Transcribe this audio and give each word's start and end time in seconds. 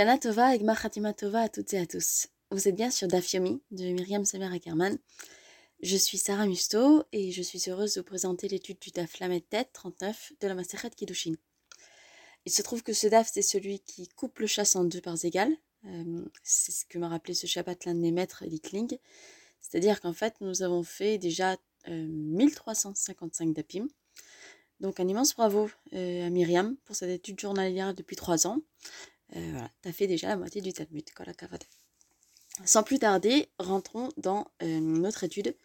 Shana 0.00 0.16
Tova 0.16 0.54
et 0.54 0.58
Gmar 0.58 0.80
Tova 1.14 1.42
à 1.42 1.48
toutes 1.50 1.74
et 1.74 1.78
à 1.78 1.84
tous. 1.84 2.28
Vous 2.50 2.66
êtes 2.66 2.74
bien 2.74 2.90
sur 2.90 3.06
Dafyomi 3.06 3.60
de 3.70 3.84
Myriam 3.92 4.24
Samer 4.24 4.50
Ackerman. 4.50 4.96
Je 5.82 5.94
suis 5.94 6.16
Sarah 6.16 6.46
Musto 6.46 7.04
et 7.12 7.32
je 7.32 7.42
suis 7.42 7.68
heureuse 7.68 7.92
de 7.92 8.00
vous 8.00 8.06
présenter 8.06 8.48
l'étude 8.48 8.78
du 8.78 8.92
Daf 8.92 9.18
Lamed 9.18 9.42
39 9.74 10.32
de 10.40 10.48
la 10.48 10.54
Maseret 10.54 10.88
Kiddushin. 10.88 11.34
Il 12.46 12.50
se 12.50 12.62
trouve 12.62 12.82
que 12.82 12.94
ce 12.94 13.08
Daf, 13.08 13.30
c'est 13.30 13.42
celui 13.42 13.80
qui 13.80 14.08
coupe 14.08 14.38
le 14.38 14.46
chasse 14.46 14.74
en 14.74 14.84
deux 14.84 15.02
parts 15.02 15.22
égales. 15.22 15.54
Euh, 15.84 16.24
c'est 16.42 16.72
ce 16.72 16.86
que 16.86 16.96
m'a 16.96 17.08
rappelé 17.08 17.34
ce 17.34 17.46
Shabbat 17.46 17.84
l'un 17.84 17.94
de 17.94 18.00
mes 18.00 18.10
maîtres, 18.10 18.44
Litling. 18.46 18.96
C'est-à-dire 19.60 20.00
qu'en 20.00 20.14
fait, 20.14 20.34
nous 20.40 20.62
avons 20.62 20.82
fait 20.82 21.18
déjà 21.18 21.58
1355 21.86 23.48
euh, 23.48 23.52
Dapim. 23.52 23.86
Donc 24.80 24.98
un 24.98 25.06
immense 25.06 25.34
bravo 25.34 25.70
euh, 25.92 26.26
à 26.26 26.30
Myriam 26.30 26.78
pour 26.86 26.96
cette 26.96 27.10
étude 27.10 27.38
journalière 27.38 27.92
depuis 27.92 28.16
trois 28.16 28.46
ans. 28.46 28.62
Euh, 29.36 29.48
voilà, 29.52 29.70
t'as 29.82 29.92
fait 29.92 30.06
déjà 30.06 30.28
la 30.28 30.36
moitié 30.36 30.60
du 30.60 30.72
Talmud, 30.72 31.04
Sans 32.64 32.82
plus 32.82 32.98
tarder, 32.98 33.48
rentrons 33.58 34.08
dans 34.16 34.50
euh, 34.62 34.80
notre 34.80 35.24
étude. 35.24 35.56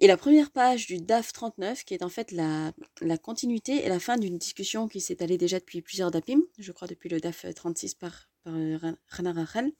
Et 0.00 0.06
la 0.06 0.16
première 0.16 0.50
page 0.50 0.86
du 0.86 0.98
DAF 0.98 1.32
39, 1.32 1.84
qui 1.84 1.94
est 1.94 2.02
en 2.02 2.08
fait 2.08 2.30
la, 2.32 2.72
continuité 3.18 3.84
et 3.84 3.88
la 3.88 3.98
fin 3.98 4.16
d'une 4.16 4.38
discussion 4.38 4.88
qui 4.88 5.00
s'est 5.00 5.22
allée 5.22 5.38
déjà 5.38 5.58
depuis 5.58 5.82
plusieurs 5.82 6.10
DAPIM, 6.10 6.40
je 6.58 6.72
crois 6.72 6.86
depuis 6.86 7.08
le 7.08 7.20
DAF 7.20 7.46
36 7.52 7.94
par, 7.94 8.28
par 8.44 8.54
euh, 8.54 8.78
Rachel. 9.10 9.72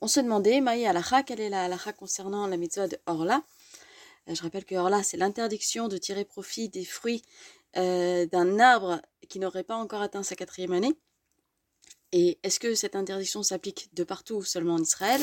On 0.00 0.06
se 0.06 0.20
demandait, 0.20 0.60
Maï 0.60 0.86
Alacha, 0.86 1.22
quelle 1.22 1.40
est 1.40 1.50
la 1.50 1.64
Alacha 1.64 1.92
concernant 1.92 2.46
la 2.46 2.56
mitzvah 2.56 2.88
de 2.88 2.98
Orla? 3.06 3.42
Je 4.26 4.40
rappelle 4.42 4.64
que 4.64 4.74
Orla, 4.74 5.02
c'est 5.02 5.16
l'interdiction 5.16 5.88
de 5.88 5.98
tirer 5.98 6.24
profit 6.24 6.68
des 6.68 6.84
fruits 6.84 7.22
d'un 7.74 8.58
arbre 8.58 9.00
qui 9.28 9.38
n'aurait 9.38 9.64
pas 9.64 9.76
encore 9.76 10.02
atteint 10.02 10.22
sa 10.22 10.34
quatrième 10.34 10.72
année. 10.72 10.96
Et 12.12 12.38
est-ce 12.42 12.58
que 12.58 12.74
cette 12.74 12.96
interdiction 12.96 13.42
s'applique 13.42 13.90
de 13.94 14.04
partout 14.04 14.36
ou 14.36 14.42
seulement 14.42 14.74
en 14.74 14.82
Israël? 14.82 15.20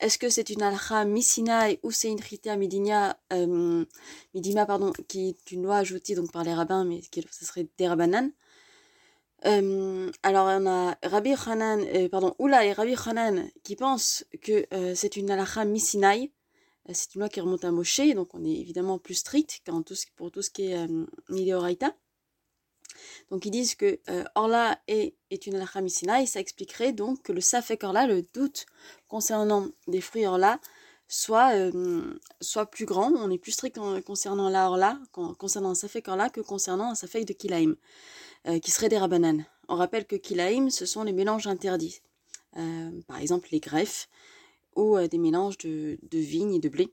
Est-ce 0.00 0.18
que 0.18 0.30
c'est 0.30 0.48
une 0.50 0.62
alcha 0.62 1.04
misinaï 1.04 1.78
ou 1.82 1.90
c'est 1.90 2.08
une 2.08 2.22
chita 2.22 2.56
midinia, 2.56 3.18
euh, 3.32 3.84
midima, 4.34 4.66
pardon, 4.66 4.92
qui 5.08 5.28
est 5.28 5.52
une 5.52 5.62
loi 5.62 5.76
ajoutée 5.76 6.14
donc 6.14 6.32
par 6.32 6.42
les 6.42 6.54
rabbins, 6.54 6.84
mais 6.84 7.02
ce 7.30 7.44
serait 7.44 7.68
des 7.76 7.86
rabbanan? 7.86 8.32
Euh, 9.46 10.10
alors 10.22 10.48
on 10.48 10.66
a 10.66 10.98
Rabbi 11.02 11.34
Hanan, 11.46 11.80
euh, 11.94 12.08
pardon, 12.08 12.34
Oula 12.38 12.64
et 12.66 12.72
Rabbi 12.72 12.94
Hanan 13.06 13.48
qui 13.62 13.76
pensent 13.76 14.24
que 14.42 14.66
euh, 14.74 14.94
c'est 14.94 15.16
une 15.16 15.30
alcha 15.30 15.64
misinaï, 15.64 16.30
c'est 16.92 17.14
une 17.14 17.20
loi 17.20 17.28
qui 17.28 17.40
remonte 17.40 17.64
à 17.64 17.70
Moshe, 17.70 18.00
donc 18.14 18.34
on 18.34 18.44
est 18.44 18.52
évidemment 18.52 18.98
plus 18.98 19.14
strict 19.14 19.62
pour 20.16 20.30
tout 20.30 20.42
ce 20.42 20.50
qui 20.50 20.66
est 20.66 20.76
euh, 20.76 21.06
donc 23.30 23.44
ils 23.44 23.50
disent 23.50 23.74
que 23.74 24.00
euh, 24.08 24.24
Orla 24.34 24.78
est, 24.88 25.14
une 25.46 25.54
alakha 25.54 25.80
et 26.20 26.26
ça 26.26 26.40
expliquerait 26.40 26.92
donc 26.92 27.22
que 27.22 27.32
le 27.32 27.40
Safek 27.40 27.84
Orla, 27.84 28.06
le 28.06 28.22
doute 28.34 28.66
concernant 29.08 29.68
des 29.86 30.00
fruits 30.00 30.26
Orla, 30.26 30.60
soit, 31.08 31.54
euh, 31.54 32.18
soit 32.40 32.66
plus 32.66 32.86
grand, 32.86 33.12
on 33.12 33.30
est 33.30 33.38
plus 33.38 33.52
strict 33.52 33.78
concernant 34.04 34.48
la 34.48 34.68
Orla, 34.68 34.98
concernant 35.12 35.70
un 35.70 35.74
Safek 35.74 36.08
Orla 36.08 36.30
que 36.30 36.40
concernant 36.40 36.90
un 36.90 36.94
Safek 36.94 37.24
de 37.24 37.32
Kilaim, 37.32 37.74
euh, 38.46 38.58
qui 38.58 38.70
serait 38.70 38.88
des 38.88 38.98
Rabanan. 38.98 39.44
On 39.68 39.76
rappelle 39.76 40.06
que 40.06 40.16
Kilaim, 40.16 40.70
ce 40.70 40.86
sont 40.86 41.04
les 41.04 41.12
mélanges 41.12 41.46
interdits, 41.46 42.00
par 43.06 43.18
exemple 43.20 43.48
les 43.52 43.60
greffes 43.60 44.08
ou 44.74 44.98
des 44.98 45.18
mélanges 45.18 45.58
de, 45.58 45.98
de 46.02 46.18
vignes 46.18 46.54
et 46.54 46.58
de 46.58 46.68
blé. 46.68 46.92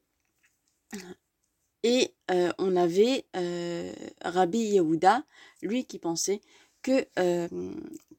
Euh, 2.32 2.52
on 2.58 2.76
avait 2.76 3.26
euh, 3.36 3.92
Rabbi 4.22 4.60
Yehuda, 4.60 5.24
lui 5.62 5.86
qui 5.86 6.00
pensait 6.00 6.42
que, 6.82 7.06
euh, 7.20 7.48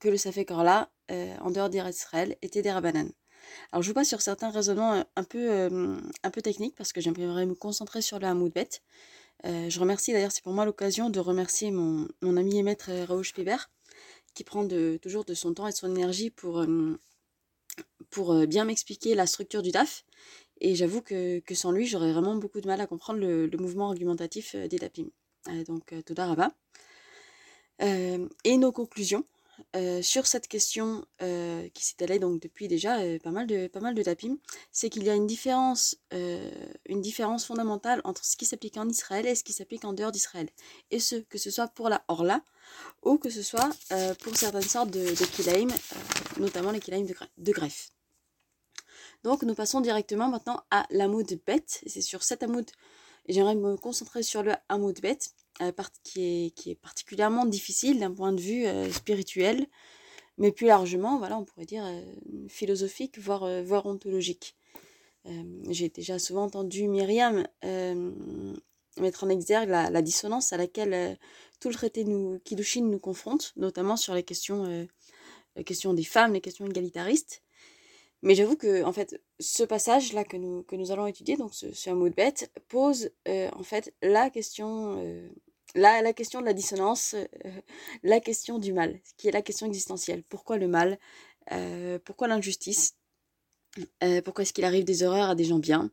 que 0.00 0.09
le 0.09 0.17
Safek 0.17 0.50
Orla, 0.50 0.91
en 1.41 1.50
dehors 1.50 1.70
d'Israël, 1.70 2.37
était 2.42 2.61
des 2.61 2.70
Rabbanan. 2.70 3.11
Alors 3.73 3.83
je 3.83 3.89
vous 3.89 3.95
passe 3.95 4.09
sur 4.09 4.20
certains 4.20 4.50
raisonnements 4.50 5.03
un 5.17 5.25
peu, 5.25 5.70
un 6.23 6.31
peu 6.31 6.42
techniques 6.42 6.75
parce 6.77 6.92
que 6.92 7.00
j'aimerais 7.00 7.47
me 7.47 7.55
concentrer 7.55 8.03
sur 8.03 8.19
le 8.19 8.27
Hamoudbet. 8.27 8.69
je 9.44 9.81
remercie 9.81 10.12
d'ailleurs, 10.12 10.32
c'est 10.32 10.43
pour 10.43 10.53
moi 10.53 10.66
l'occasion 10.66 11.09
de 11.09 11.19
remercier 11.19 11.71
mon, 11.71 12.06
mon 12.21 12.37
ami 12.37 12.59
et 12.59 12.62
maître 12.62 12.91
Raouch 13.06 13.32
Piber 13.32 13.56
qui 14.34 14.44
prend 14.44 14.69
toujours 15.00 15.25
de 15.25 15.32
son 15.32 15.55
temps 15.55 15.66
et 15.66 15.71
de 15.71 15.77
son 15.77 15.91
énergie 15.94 16.28
pour, 16.28 16.62
pour 18.11 18.47
bien 18.47 18.66
m'expliquer 18.66 19.15
la 19.15 19.27
structure 19.27 19.62
du 19.62 19.71
DAF 19.71 20.05
et 20.60 20.74
j'avoue 20.74 21.02
que, 21.02 21.42
sans 21.52 21.72
lui, 21.72 21.86
j'aurais 21.86 22.12
vraiment 22.12 22.36
beaucoup 22.36 22.60
de 22.60 22.66
mal 22.66 22.80
à 22.80 22.86
comprendre 22.86 23.20
le, 23.20 23.48
mouvement 23.58 23.88
argumentatif 23.88 24.54
euh, 24.54 24.69
des 24.69 24.78
Dapim. 24.78 25.08
Euh, 25.48 25.64
donc, 25.64 25.92
euh, 25.92 26.02
Toda 26.02 26.26
Rabba. 26.26 26.50
Euh, 27.82 28.28
et 28.44 28.56
nos 28.56 28.72
conclusions 28.72 29.24
sur 30.02 30.28
cette 30.28 30.46
question 30.46 31.04
qui 31.19 31.84
s'étalait 31.84 32.20
donc 32.20 32.41
depuis 32.41 32.69
déjà 32.69 32.98
pas 33.24 33.32
mal 33.32 33.48
de 33.48 33.66
pas 33.66 33.80
mal 33.80 33.92
de 33.92 34.02
Dapim, 34.02 34.38
c'est 34.70 34.88
qu'il 34.88 35.02
y 35.02 35.10
a 35.10 35.14
une 35.14 35.26
différence, 35.26 35.96
une 36.12 37.00
différence 37.00 37.44
fondamentale 37.44 38.00
entre 38.04 38.25
ce 38.25 38.36
qui 38.36 38.46
s'applique 38.46 38.76
en 38.76 38.88
Israël 38.88 39.26
et 39.26 39.34
ce 39.34 39.42
qui 39.42 39.52
s'applique 39.52 39.84
en 39.84 39.92
dehors 39.92 40.12
d'Israël. 40.12 40.48
Et 40.92 41.00
ce, 41.00 41.16
que 41.16 41.38
ce 41.38 41.50
soit 41.50 41.66
pour 41.66 41.88
la 41.88 42.04
Orla 42.06 42.40
ou 43.02 43.19
que 43.19 43.30
ce 43.30 43.42
soit 43.42 43.70
pour 44.20 44.36
certaines 44.36 44.62
sortes 44.62 44.90
de, 44.90 45.00
de 45.00 46.40
notamment 46.40 46.70
les 46.70 46.80
kilaim 46.80 47.04
de 47.36 47.52
greffe. 47.52 47.90
Donc 49.25 49.43
nous 49.43 49.55
passons 49.55 49.81
directement 49.81 50.29
maintenant 50.29 50.62
à 50.71 50.87
l'amoud 50.91 51.41
bête. 51.47 51.83
C'est 51.87 52.01
sur 52.01 52.23
cet 52.23 52.43
amoud, 52.43 52.71
j'aimerais 53.29 53.56
me 53.56 53.77
concentrer 53.77 54.23
sur 54.23 54.43
le 54.43 54.53
amoud 54.69 55.01
bête, 55.01 55.34
euh, 55.61 55.73
qui, 56.05 56.53
est, 56.67 56.75
particulièrement 56.77 57.45
difficile 57.45 57.99
d'un 57.99 58.12
point 58.12 58.33
de 58.33 58.41
vue 58.41 58.67
euh, 58.67 58.91
spirituel, 58.93 59.67
mais 60.37 60.53
plus 60.53 60.67
largement, 60.67 61.19
voilà, 61.19 61.37
on 61.37 61.45
pourrait 61.45 61.67
dire 61.67 61.84
euh, 61.84 62.01
philosophique, 62.49 63.19
voire, 63.19 63.43
euh, 63.45 63.65
ontologique. 63.84 64.55
J'ai 65.69 65.91
déjà 65.91 66.19
souvent 66.19 66.45
entendu 66.45 66.89
Myriam 66.89 67.47
mettre 68.97 69.25
en 69.25 69.29
exergue 69.29 69.69
la, 69.69 69.91
la, 69.91 70.00
dissonance 70.00 70.55
à 70.55 70.56
laquelle 70.56 71.19
tout 71.61 71.69
le 71.69 71.75
traité 71.75 72.05
nous, 72.05 72.39
Kiddushin 72.45 72.85
nous 72.85 72.99
confronte, 72.99 73.53
notamment 73.56 73.99
sur 73.99 74.15
les 74.15 74.23
questions, 74.23 74.89
les 75.55 75.65
questions 75.65 75.93
des 75.93 76.05
femmes, 76.05 76.33
les 76.33 76.41
questions 76.41 76.65
égalitaristes. 76.65 77.43
Mais 78.23 78.34
j'avoue 78.34 78.56
que 78.56 78.83
en 78.83 78.93
fait, 78.93 79.21
ce 79.39 79.62
passage-là 79.62 80.25
que 80.25 80.37
nous, 80.37 80.62
que 80.65 80.75
nous 80.77 80.91
allons 80.91 81.06
étudier, 81.06 81.37
donc 81.37 81.55
ce, 81.55 81.73
ce 81.73 81.91
mot 81.91 82.09
de 82.09 82.15
bête, 82.15 82.51
pose 82.69 83.11
euh, 83.29 83.49
en 83.53 83.62
fait 83.62 83.95
la 84.03 84.29
question, 84.31 84.97
euh, 84.99 85.29
la, 85.75 86.03
la 86.03 86.12
question 86.12 86.41
de 86.41 86.47
la 86.47 86.53
dissonance, 86.53 87.15
euh, 87.15 87.27
la 88.03 88.21
question 88.21 88.59
du 88.59 88.73
mal, 88.73 89.01
qui 89.17 89.29
est 89.29 89.33
la 89.33 89.43
question 89.43 89.67
existentielle. 89.67 90.25
Pourquoi 90.29 90.59
le 90.59 90.69
mal 90.69 90.99
Pourquoi 92.05 92.29
l'injustice 92.29 92.97
Pourquoi 94.25 94.43
est-ce 94.43 94.53
qu'il 94.53 94.65
arrive 94.65 94.85
des 94.85 95.03
horreurs 95.05 95.31
à 95.31 95.35
des 95.35 95.45
gens 95.45 95.61
bien 95.61 95.91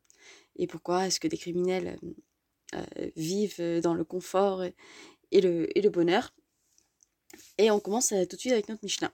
Et 0.56 0.68
pourquoi 0.68 1.08
est-ce 1.08 1.20
que 1.20 1.28
des 1.28 1.38
criminels 1.38 2.00
vivent 3.16 3.80
dans 3.82 3.94
le 3.94 4.04
confort 4.04 4.64
et 4.64 5.42
le, 5.42 5.78
et 5.78 5.82
le 5.82 5.90
bonheur 5.90 6.34
Et 7.58 7.72
on 7.72 7.80
commence 7.80 8.10
tout 8.30 8.36
de 8.36 8.42
suite 8.42 8.54
avec 8.54 8.68
notre 8.68 8.84
Mishnah. 8.84 9.14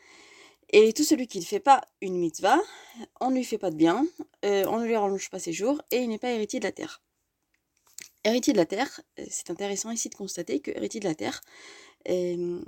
Et 0.73 0.93
tout 0.93 1.03
celui 1.03 1.27
qui 1.27 1.39
ne 1.39 1.43
fait 1.43 1.59
pas 1.59 1.81
une 1.99 2.15
mitzvah, 2.17 2.59
on 3.19 3.29
ne 3.29 3.35
lui 3.35 3.43
fait 3.43 3.57
pas 3.57 3.71
de 3.71 3.75
bien, 3.75 4.07
euh, 4.45 4.63
on 4.67 4.79
ne 4.79 4.85
lui 4.85 4.95
rallonge 4.95 5.29
pas 5.29 5.39
ses 5.39 5.51
jours, 5.51 5.81
et 5.91 5.97
il 5.97 6.07
n'est 6.07 6.17
pas 6.17 6.31
héritier 6.31 6.59
de 6.59 6.65
la 6.65 6.71
terre. 6.71 7.01
Héritier 8.23 8.53
de 8.53 8.57
la 8.57 8.65
terre, 8.65 9.01
euh, 9.19 9.25
c'est 9.29 9.49
intéressant 9.49 9.91
ici 9.91 10.07
de 10.07 10.15
constater 10.15 10.61
que 10.61 10.71
héritier 10.71 11.01
de 11.01 11.07
la 11.07 11.15
terre, 11.15 11.41
euh, 12.09 12.61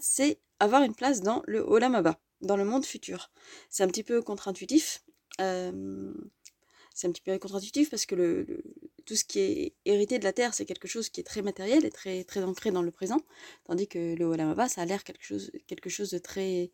c'est 0.00 0.40
avoir 0.60 0.82
une 0.82 0.94
place 0.94 1.20
dans 1.20 1.42
le 1.46 1.60
Olam 1.60 2.02
dans 2.40 2.56
le 2.56 2.64
monde 2.64 2.86
futur. 2.86 3.30
C'est 3.68 3.82
un 3.82 3.88
petit 3.88 4.02
peu 4.02 4.22
contre-intuitif. 4.22 5.02
C'est 5.38 7.06
un 7.06 7.12
petit 7.12 7.20
peu 7.20 7.38
contre-intuitif 7.38 7.90
parce 7.90 8.06
que 8.06 8.46
tout 9.04 9.14
ce 9.14 9.24
qui 9.24 9.40
est 9.40 9.74
hérité 9.84 10.18
de 10.18 10.24
la 10.24 10.32
terre, 10.32 10.54
c'est 10.54 10.64
quelque 10.64 10.88
chose 10.88 11.10
qui 11.10 11.20
est 11.20 11.24
très 11.24 11.42
matériel 11.42 11.84
et 11.84 11.90
très, 11.90 12.42
ancré 12.42 12.70
dans 12.70 12.82
le 12.82 12.90
présent, 12.90 13.20
tandis 13.66 13.86
que 13.86 14.14
le 14.14 14.24
Olam 14.24 14.56
ça 14.68 14.80
a 14.80 14.84
l'air 14.86 15.04
quelque 15.04 15.90
chose 15.90 16.10
de 16.10 16.18
très 16.18 16.70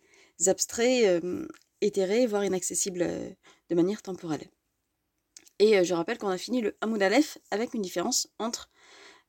abstraits, 0.48 1.04
euh, 1.04 1.46
éthérés, 1.80 2.26
voire 2.26 2.44
inaccessibles 2.44 3.02
euh, 3.02 3.30
de 3.70 3.74
manière 3.74 4.02
temporelle. 4.02 4.48
Et 5.58 5.78
euh, 5.78 5.84
je 5.84 5.94
rappelle 5.94 6.18
qu'on 6.18 6.28
a 6.28 6.38
fini 6.38 6.60
le 6.60 6.76
Hamoud 6.80 7.02
Aleph 7.02 7.38
avec 7.50 7.74
une 7.74 7.82
différence 7.82 8.28
entre 8.38 8.70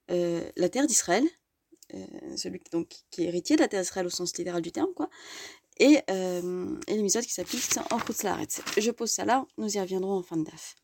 la 0.10 0.69
terre 0.69 0.86
d'Israël, 0.86 1.24
celui 2.36 2.62
donc, 2.71 2.89
qui 3.10 3.24
est 3.24 3.27
héritier 3.27 3.56
de 3.56 3.62
la 3.62 3.68
terre 3.68 3.81
d'Israël 3.81 4.06
au 4.06 4.10
sens 4.10 4.38
littéral 4.38 4.62
du 4.62 4.71
terme, 4.71 4.94
quoi, 4.94 5.10
et, 5.80 6.01
euh, 6.10 6.75
les 6.88 7.21
qui 7.21 7.33
s'appliquent 7.33 7.77
en. 7.89 7.98
Je 7.98 8.92
pose 8.92 9.10
ça 9.10 9.25
là, 9.25 9.45
nous 9.57 9.75
y 9.75 9.80
reviendrons 9.80 10.18
en 10.18 10.21
fin 10.21 10.38
de 10.38 10.44
DAF. 10.44 10.75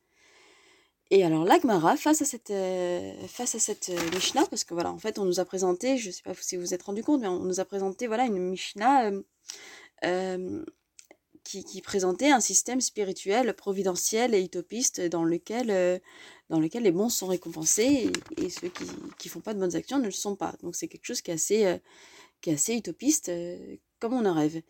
Et 1.12 1.24
alors 1.24 1.44
l'Agmara, 1.44 1.98
face 1.98 2.22
à 2.22 2.26
cette, 2.26 2.54
face 3.28 3.56
à 3.56 3.60
cette 3.60 3.92
Mishnah, 4.14 4.46
parce 4.46 4.64
que 4.64 4.74
voilà, 4.74 4.92
en 4.92 5.00
fait, 5.00 5.20
on 5.20 5.26
nous 5.26 5.40
a 5.40 5.46
présenté, 5.46 5.98
je 5.98 6.08
ne 6.08 6.14
sais 6.14 6.24
pas 6.24 6.34
si 6.36 6.56
vous 6.56 6.62
vous 6.62 6.74
êtes 6.74 6.84
rendu 6.84 7.04
compte, 7.04 7.22
mais 7.22 7.28
on 7.28 7.44
nous 7.44 7.60
a 7.60 7.66
présenté 7.66 8.08
voilà, 8.08 8.26
une 8.26 8.38
Mishnah 8.38 9.12
qui, 11.44 11.81
présentait 11.81 12.30
un 12.30 12.40
système 12.40 12.81
spirituel, 12.81 13.54
providentiel 13.54 14.36
et 14.36 14.44
utopiste 14.44 15.01
dans 15.01 15.24
lequel, 15.24 15.72
euh, 15.72 15.98
dans 16.50 16.60
lequel 16.60 16.84
les 16.84 16.92
bons 16.92 17.10
sont 17.10 17.28
récompensés 17.28 18.12
et, 18.38 18.50
ceux 18.50 18.69
qui 18.69 18.86
ne 18.86 19.30
font 19.30 19.40
pas 19.40 19.54
de 19.54 19.60
bonnes 19.60 19.75
actions 19.75 19.98
ne 19.98 20.06
le 20.06 20.12
sont 20.12 20.36
pas. 20.36 20.56
Donc 20.62 20.75
c'est 20.75 20.88
quelque 20.88 21.06
chose 21.06 21.22
qui 21.22 21.31
est 21.31 21.36
assez, 21.36 21.66
euh, 21.66 21.78
qui 22.42 22.51
est 22.51 22.54
assez 22.54 22.75
utopiste, 22.75 23.30
euh, 23.30 23.78
comme 24.00 24.13
on 24.13 24.25
en 24.25 24.34
rêve. 24.34 24.62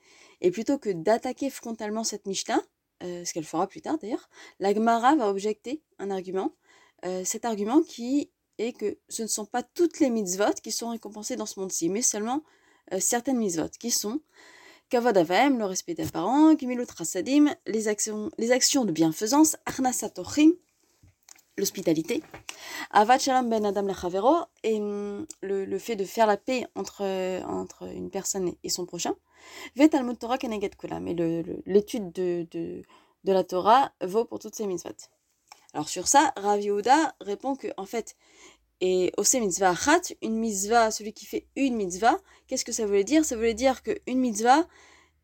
Et 0.41 0.51
plutôt 0.51 0.77
que 0.77 0.89
d'attaquer 0.89 1.49
frontalement 1.49 2.03
cette 2.03 2.25
Mishnah, 2.25 2.61
ce 3.01 3.31
qu'elle 3.31 3.45
fera 3.45 3.65
plus 3.65 3.81
tard 3.81 3.97
d'ailleurs, 3.97 4.29
la 4.59 4.73
Gemara 4.73 5.15
va 5.15 5.29
objecter 5.29 5.81
un 5.99 6.11
argument, 6.11 6.53
cet 7.23 7.45
argument 7.45 7.81
qui 7.81 8.29
est 8.57 8.73
que 8.73 8.97
ce 9.07 9.21
ne 9.21 9.27
sont 9.27 9.45
pas 9.45 9.63
toutes 9.63 10.01
les 10.01 10.09
mitzvot 10.09 10.53
qui 10.61 10.73
sont 10.73 10.89
récompensées 10.89 11.37
dans 11.37 11.45
ce 11.45 11.61
monde-ci, 11.61 11.87
mais 11.87 12.01
seulement 12.01 12.43
certaines 12.99 13.37
mitzvot 13.37 13.69
qui 13.79 13.89
sont 13.89 14.19
Kavod 14.89 15.15
le 15.15 15.65
respect 15.65 15.93
des 15.93 16.07
parents, 16.07 16.57
Gimilut 16.57 16.87
Rasadim, 16.97 17.53
les 17.67 17.87
actions, 17.87 18.31
les 18.39 18.51
actions 18.51 18.85
de 18.85 18.91
bienfaisance, 18.91 19.55
Arnasatochim, 19.67 20.53
l'hospitalité, 21.59 22.23
Avat 22.89 23.19
Shalom 23.19 23.51
Ben 23.51 23.65
Adam 23.65 23.83
Lechavero, 23.83 24.37
et 24.63 24.79
mm, 24.79 25.27
le, 25.41 25.65
le, 25.65 25.79
fait 25.79 25.95
de 25.95 26.05
faire 26.05 26.25
la 26.25 26.37
paix 26.37 26.65
entre, 26.73 27.03
entre 27.45 27.83
une 27.83 28.09
personne 28.09 28.51
et 28.63 28.69
son 28.69 28.87
prochain, 28.87 29.13
Vet 29.75 29.89
Talmud 29.89 30.17
Torah 30.17 30.39
Keneget 30.39 30.71
Kula, 30.71 30.99
mais 30.99 31.13
l'étude 31.67 32.11
de, 32.11 32.47
de, 32.49 32.81
de, 33.25 33.31
la 33.31 33.43
Torah 33.43 33.91
vaut 34.01 34.25
pour 34.25 34.39
toutes 34.39 34.55
ces 34.55 34.65
mitzvot. 34.65 34.89
Alors 35.75 35.87
sur 35.87 36.07
ça, 36.07 36.33
Rav 36.35 36.61
Yehuda 36.61 37.13
répond 37.21 37.55
que, 37.55 37.67
en 37.77 37.85
fait, 37.85 38.15
et 38.81 39.11
ose 39.17 39.33
mitzvah 39.35 39.71
achat, 39.71 40.01
une 40.21 40.37
mitzvah, 40.37 40.91
celui 40.91 41.13
qui 41.13 41.25
fait 41.25 41.47
une 41.55 41.75
mitzvah, 41.75 42.17
qu'est-ce 42.47 42.65
que 42.65 42.71
ça 42.71 42.85
voulait 42.85 43.03
dire? 43.03 43.25
Ça 43.25 43.35
voulait 43.35 43.53
dire 43.53 43.83
qu'une 43.83 44.19
mitzvah, 44.19 44.67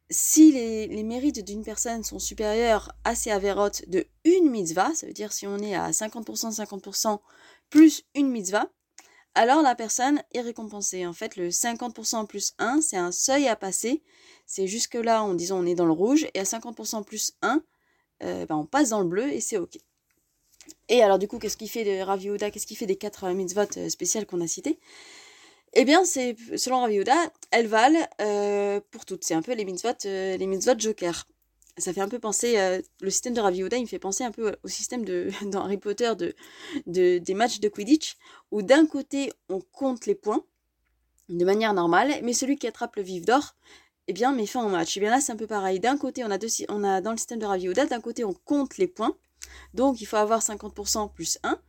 si 0.10 0.52
les, 0.52 1.04
mérites 1.04 1.44
d'une 1.44 1.64
personne 1.64 2.04
sont 2.04 2.20
supérieurs 2.20 2.92
à 3.04 3.16
ses 3.16 3.32
avérotes 3.32 3.88
de 3.90 4.06
une 4.24 4.50
mitzvah, 4.50 4.94
ça 4.94 5.08
veut 5.08 5.14
dire 5.14 5.34
si 5.34 5.48
on 5.48 5.58
est 5.60 5.76
à 5.76 5.92
50%, 5.92 6.56
50% 6.56 7.20
plus 7.70 8.04
une 8.14 8.30
mitzvah, 8.30 8.70
alors 9.34 9.62
la 9.62 9.76
personne 9.76 10.22
est 10.34 10.42
récompensée. 10.42 11.06
En 11.06 11.14
fait, 11.14 11.36
le 11.36 11.50
50% 11.50 12.28
plus 12.28 12.54
1, 12.60 12.82
c'est 12.82 12.98
un 12.98 13.12
seuil 13.12 13.48
à 13.48 13.56
passer. 13.56 14.04
C'est 14.46 14.68
jusque-là, 14.68 15.24
en 15.24 15.34
disant 15.34 15.60
on 15.60 15.66
est 15.66 15.76
dans 15.76 15.86
le 15.86 15.92
rouge, 15.92 16.28
et 16.34 16.40
à 16.40 16.44
50% 16.44 17.04
plus 17.04 17.34
1, 17.42 17.62
euh, 18.24 18.46
ben 18.46 18.56
on 18.56 18.66
passe 18.66 18.90
dans 18.90 19.02
le 19.02 19.08
bleu 19.08 19.28
et 19.28 19.42
c'est 19.42 19.58
OK. 19.58 19.78
Et 20.90 21.02
alors 21.02 21.20
du 21.20 21.28
coup, 21.28 21.40
qu'est-ce 21.40 21.58
qu'il 21.58 21.70
fait 21.70 21.84
de 21.84 22.04
Rav 22.04 22.22
Qu'est-ce 22.52 22.68
qu'il 22.68 22.78
fait 22.78 22.86
des 22.86 22.96
quatre 22.96 23.28
mitzvot 23.30 23.62
euh, 23.78 23.90
spéciales 23.90 24.26
qu'on 24.26 24.42
a 24.42 24.48
citées? 24.48 24.80
Eh 25.74 25.84
bien, 25.84 26.06
c'est 26.06 26.36
selon 26.56 26.82
Rav 26.82 26.92
elles 27.52 27.68
valent 27.68 28.08
euh, 28.22 28.80
pour 28.92 29.06
toutes. 29.06 29.24
C'est 29.24 29.34
un 29.34 29.42
peu 29.42 29.54
les 29.54 29.66
mitzvot, 29.66 29.90
euh, 30.06 30.38
les 30.38 30.48
mitzvot 30.48 30.78
joker. 30.78 31.28
Ça 31.78 31.92
fait 31.92 32.00
un 32.00 32.08
peu 32.08 32.20
penser, 32.20 32.56
le 33.02 33.10
système 33.10 33.34
de 33.34 33.42
Rav 33.42 33.54
il 33.54 33.66
me 33.66 33.86
fait 33.86 34.00
penser 34.00 34.24
un 34.24 34.32
peu 34.32 34.56
au 34.64 34.68
système 34.70 35.04
de, 35.04 35.30
dans 35.52 35.66
Harry 35.66 35.78
Potter 35.78 36.14
de, 36.18 36.34
de, 36.88 37.18
des 37.18 37.34
matchs 37.34 37.60
de 37.60 37.68
Quidditch, 37.68 38.16
où 38.52 38.62
d'un 38.62 38.86
côté, 38.86 39.34
on 39.50 39.60
compte 39.60 40.06
les 40.06 40.16
points 40.16 40.46
de 41.28 41.44
manière 41.44 41.74
normale, 41.74 42.14
mais 42.24 42.32
celui 42.32 42.56
qui 42.56 42.68
attrape 42.68 42.96
le 42.96 43.02
vif 43.02 43.26
d'or, 43.26 43.56
eh 44.08 44.14
bien, 44.14 44.32
met 44.32 44.46
fin 44.46 44.64
au 44.66 44.70
match. 44.70 44.96
Et 44.96 45.00
eh 45.00 45.02
bien 45.02 45.10
là, 45.10 45.20
c'est 45.20 45.34
un 45.34 45.36
peu 45.36 45.48
pareil. 45.48 45.82
D'un 45.82 45.98
côté, 45.98 46.24
on 46.24 46.32
a, 46.32 46.38
deux, 46.38 46.48
on 46.70 46.84
a 46.86 47.02
dans 47.02 47.12
le 47.12 47.18
système 47.18 47.40
de 47.40 47.46
Rav 47.46 47.62
d'un 47.62 48.00
côté, 48.02 48.24
on 48.24 48.34
compte 48.34 48.78
les 48.78 48.88
points, 48.88 49.16
donc 49.74 50.02
il 50.02 50.06
faut 50.06 50.18
avoir 50.18 50.42
50% 50.42 51.12
plus 51.14 51.40
1. 51.44 51.60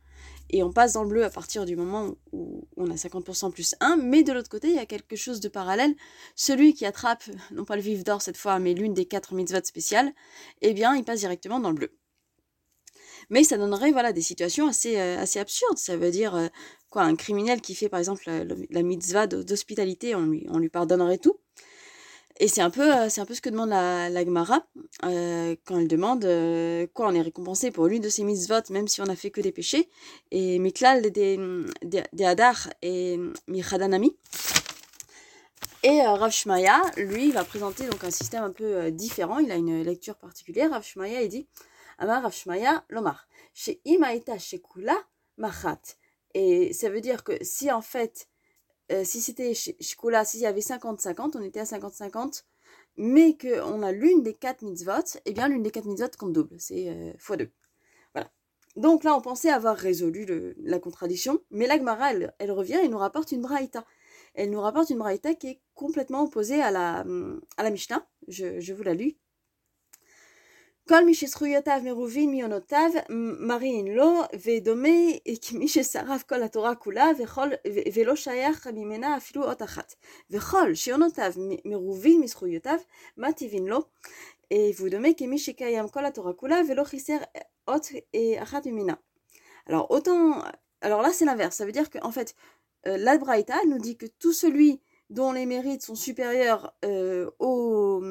Et 0.49 0.63
on 0.63 0.71
passe 0.71 0.93
dans 0.93 1.03
le 1.03 1.09
bleu 1.09 1.25
à 1.25 1.29
partir 1.29 1.65
du 1.65 1.75
moment 1.75 2.15
où 2.31 2.67
on 2.77 2.89
a 2.89 2.95
50% 2.95 3.51
plus 3.51 3.75
1. 3.81 3.97
Mais 3.97 4.23
de 4.23 4.31
l'autre 4.31 4.49
côté, 4.49 4.69
il 4.69 4.75
y 4.75 4.79
a 4.79 4.85
quelque 4.85 5.15
chose 5.17 5.41
de 5.41 5.49
parallèle. 5.49 5.93
Celui 6.35 6.73
qui 6.73 6.85
attrape, 6.85 7.23
non 7.51 7.65
pas 7.65 7.75
le 7.75 7.81
vif 7.81 8.03
d'or 8.03 8.21
cette 8.21 8.37
fois, 8.37 8.57
mais 8.59 8.73
l'une 8.73 8.93
des 8.93 9.05
quatre 9.05 9.33
mitzvot 9.33 9.63
spéciales, 9.65 10.13
eh 10.61 10.73
bien, 10.73 10.95
il 10.95 11.03
passe 11.03 11.19
directement 11.19 11.59
dans 11.59 11.69
le 11.69 11.75
bleu. 11.75 11.97
Mais 13.29 13.43
ça 13.43 13.57
donnerait 13.57 13.91
voilà, 13.91 14.13
des 14.13 14.21
situations 14.21 14.67
assez, 14.67 14.97
euh, 14.97 15.19
assez 15.19 15.39
absurdes. 15.39 15.77
Ça 15.77 15.97
veut 15.97 16.11
dire, 16.11 16.33
euh, 16.35 16.47
quoi, 16.89 17.01
un 17.01 17.17
criminel 17.17 17.59
qui 17.59 17.75
fait 17.75 17.89
par 17.89 17.99
exemple 17.99 18.23
la, 18.25 18.45
la 18.69 18.83
mitzvah 18.83 19.27
d'hospitalité, 19.27 20.15
on 20.15 20.21
lui, 20.21 20.45
on 20.49 20.59
lui 20.59 20.69
pardonnerait 20.69 21.17
tout. 21.17 21.37
Et 22.39 22.47
c'est 22.47 22.61
un 22.61 22.69
peu, 22.69 22.95
euh, 22.95 23.07
un 23.17 23.25
peu 23.25 23.33
ce 23.33 23.41
que 23.41 23.49
demande 23.49 23.69
la, 23.69 24.09
la 24.09 24.23
Gemara 24.23 24.63
euh, 25.05 25.55
quand 25.65 25.79
elle 25.79 25.87
demande 25.87 26.23
euh, 26.25 26.85
quoi 26.93 27.07
on 27.07 27.13
est 27.15 27.21
récompensé 27.21 27.71
pour 27.71 27.87
l'une 27.87 28.01
de 28.01 28.09
ces 28.09 28.23
mitzvot, 28.23 28.61
même 28.69 28.87
si 28.87 29.01
on 29.01 29.05
n'a 29.05 29.15
fait 29.15 29.31
que 29.31 29.41
des 29.41 29.51
péchés. 29.51 29.89
Et 30.29 30.59
Miklal 30.59 31.11
des, 31.11 31.39
des, 31.81 32.25
Hadar 32.25 32.69
et 32.83 33.19
Michadanami. 33.47 34.15
Et 35.83 36.01
Rav 36.01 36.31
Shmaya, 36.31 36.81
lui, 36.97 37.31
va 37.31 37.43
présenter 37.43 37.87
donc 37.87 38.03
un 38.03 38.11
système 38.11 38.43
un 38.43 38.51
peu 38.51 38.91
différent. 38.91 39.39
Il 39.39 39.51
a 39.51 39.55
une 39.55 39.81
lecture 39.81 40.15
particulière. 40.15 40.71
Rav 40.71 40.83
Shmaya, 40.83 41.21
il 41.23 41.29
dit 41.29 41.47
Amar 41.97 42.23
Rav 42.23 42.33
Shmaya, 42.33 42.83
Lomar. 42.89 43.27
Chez 43.53 43.81
Imaita 43.85 44.37
Shekula 44.37 44.97
Machat. 45.37 45.79
Et 46.33 46.73
ça 46.73 46.89
veut 46.89 47.01
dire 47.01 47.23
que 47.23 47.33
si 47.41 47.71
en 47.71 47.81
fait 47.81 48.27
euh, 48.91 49.03
si 49.03 49.21
c'était 49.21 49.53
Shikola, 49.53 50.25
s'il 50.25 50.41
y 50.41 50.45
avait 50.45 50.61
50-50, 50.61 51.37
on 51.37 51.41
était 51.41 51.59
à 51.59 51.63
50-50, 51.63 52.43
mais 52.97 53.37
qu'on 53.37 53.83
a 53.83 53.91
l'une 53.91 54.23
des 54.23 54.33
quatre 54.33 54.63
mitzvot, 54.63 55.19
eh 55.25 55.33
bien 55.33 55.47
l'une 55.47 55.63
des 55.63 55.71
quatre 55.71 55.85
mitzvot 55.85 56.09
compte 56.17 56.33
double, 56.33 56.55
c'est 56.59 57.15
x2. 57.19 57.49
Voilà. 58.13 58.31
Donc 58.75 59.03
là, 59.03 59.15
on 59.15 59.21
pensait 59.21 59.49
avoir 59.49 59.75
résolu 59.75 60.25
la 60.57 60.79
contradiction, 60.79 61.39
mais 61.51 61.67
l'Agmara, 61.67 62.13
elle, 62.13 62.33
elle, 62.39 62.51
revient 62.51 62.79
et 62.83 62.87
nous 62.87 62.97
rapporte 62.97 63.31
une 63.31 63.41
braïta. 63.41 63.85
Elle 64.33 64.51
nous 64.51 64.61
rapporte 64.61 64.89
une 64.89 64.99
braïta 64.99 65.35
qui 65.35 65.47
est 65.47 65.61
complètement 65.73 66.23
opposée 66.23 66.61
à 66.61 66.71
la, 66.71 67.05
à 67.57 67.63
la 67.63 67.69
Mishnah. 67.69 68.07
Je, 68.27 68.59
je 68.59 68.73
vous 68.73 68.83
la 68.83 68.93
lis. 68.93 69.17
כל 70.88 71.04
מי 71.04 71.14
שזכויותיו 71.14 71.80
מרובין 71.84 72.30
מיונותיו, 72.30 72.90
מרין 73.40 73.86
לו, 73.86 74.22
ודומה 74.44 74.88
כמי 75.42 75.68
ששרף 75.68 76.22
כל 76.22 76.42
התורה 76.42 76.74
כולה, 76.74 77.10
וכל, 77.18 77.48
ולא 77.94 78.16
שייך 78.16 78.66
ממנה 78.66 79.16
אפילו 79.16 79.44
אות 79.44 79.62
אחת. 79.62 79.94
וכל 80.30 80.74
שיונותיו 80.74 81.32
מרובין 81.64 82.20
מזכויותיו, 82.20 82.78
מה 83.16 83.32
תבין 83.32 83.66
לו? 83.66 83.80
ודומה 84.80 85.08
כמי 85.16 85.38
שקיים 85.38 85.88
כל 85.88 86.04
התורה 86.04 86.32
כולה, 86.32 86.60
ולא 86.68 86.84
חיסר 86.84 87.16
אות 87.68 87.86
אחת 88.42 88.66
ממנה. 88.66 88.94
Alors, 89.66 89.90
autant, 89.90 90.42
alors 90.80 91.02
là, 91.02 91.12
c'est 91.12 91.24
l'inverse. 91.24 91.56
Ça 91.56 91.64
veut 91.64 91.72
dire 91.72 91.90
qu'en 91.90 92.10
fait, 92.10 92.34
euh, 92.86 92.96
la 92.96 93.16
Braïta 93.18 93.56
nous 93.68 93.78
dit 93.78 93.96
que 93.96 94.06
tout 94.06 94.32
celui 94.32 94.80
dont 95.10 95.32
les 95.32 95.46
mérites 95.46 95.82
sont 95.82 95.94
supérieurs 95.94 96.74
euh, 96.84 97.30
aux, 97.38 98.02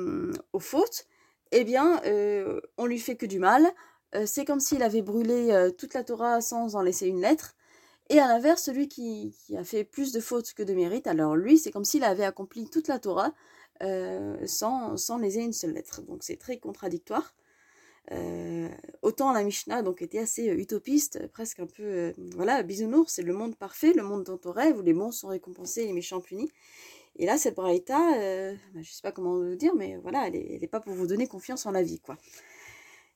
aux 0.54 0.60
fautes, 0.60 1.08
eh 1.53 1.65
bien, 1.65 2.01
euh, 2.05 2.61
on 2.77 2.87
lui 2.87 2.99
fait 2.99 3.17
que 3.17 3.27
du 3.27 3.39
mal. 3.39 3.67
Euh, 4.15 4.25
c'est 4.27 4.45
comme 4.45 4.61
s'il 4.61 4.83
avait 4.83 5.03
brûlé 5.03 5.51
euh, 5.51 5.71
toute 5.71 5.95
la 5.95 6.05
Torah 6.05 6.41
sans 6.41 6.77
en 6.77 6.83
laisser 6.83 7.07
une 7.07 7.21
lettre. 7.21 7.55
Et 8.09 8.21
à 8.21 8.29
l'inverse, 8.29 8.63
celui 8.63 8.89
qui, 8.89 9.35
a 9.57 9.65
fait 9.65 9.85
plus 9.85 10.13
de 10.13 10.21
fautes 10.21 10.53
que 10.55 10.63
de 10.63 10.75
mérites, 10.75 11.09
alors 11.09 11.35
lui, 11.37 11.59
c'est 11.59 11.73
comme 11.73 11.85
s'il 11.85 12.05
avait 12.05 12.25
accompli 12.25 12.69
toute 12.71 12.89
la 12.89 12.99
Torah 12.99 13.33
sans, 14.47 14.97
sans 14.97 15.19
laisser 15.19 15.41
une 15.41 15.53
seule 15.53 15.73
lettre. 15.73 16.03
Donc 16.03 16.23
c'est 16.23 16.37
très 16.37 16.59
contradictoire. 16.59 17.35
autant 19.03 19.33
la 19.33 19.43
Mishnah 19.43 19.83
donc 19.83 20.03
était 20.03 20.21
assez 20.21 20.47
utopiste, 20.47 21.27
presque 21.33 21.61
un 21.61 21.67
peu 21.67 22.15
voilà 22.37 22.63
bisounours, 22.63 23.13
c'est 23.13 23.23
le 23.23 23.33
monde 23.33 23.57
parfait, 23.57 23.93
le 23.93 24.05
monde 24.05 24.23
dont 24.23 24.41
on 24.45 24.53
rêve 24.53 24.79
où 24.79 24.83
les 24.83 24.95
bons 24.95 25.11
sont 25.11 25.29
récompensés 25.29 25.83
et 25.83 25.87
les 25.87 25.93
méchants 25.93 26.21
punis. 26.21 26.51
Et 27.19 27.27
là, 27.27 27.39
cette 27.39 27.57
braïta, 27.57 28.15
euh, 28.19 28.53
bah, 28.53 28.59
je 28.75 28.79
ne 28.79 28.85
sais 28.85 29.03
pas 29.03 29.13
comment 29.13 29.39
vous 29.39 29.57
dire, 29.57 29.75
mais 29.75 29.97
voilà, 29.97 30.29
elle 30.29 30.61
n'est 30.61 30.69
pas 30.69 30.81
pour 30.81 30.93
vous 30.93 31.07
donner 31.07 31.27
confiance 31.27 31.65
en 31.67 31.71
la 31.71 31.83
vie, 31.83 32.01
quoi. 32.01 32.17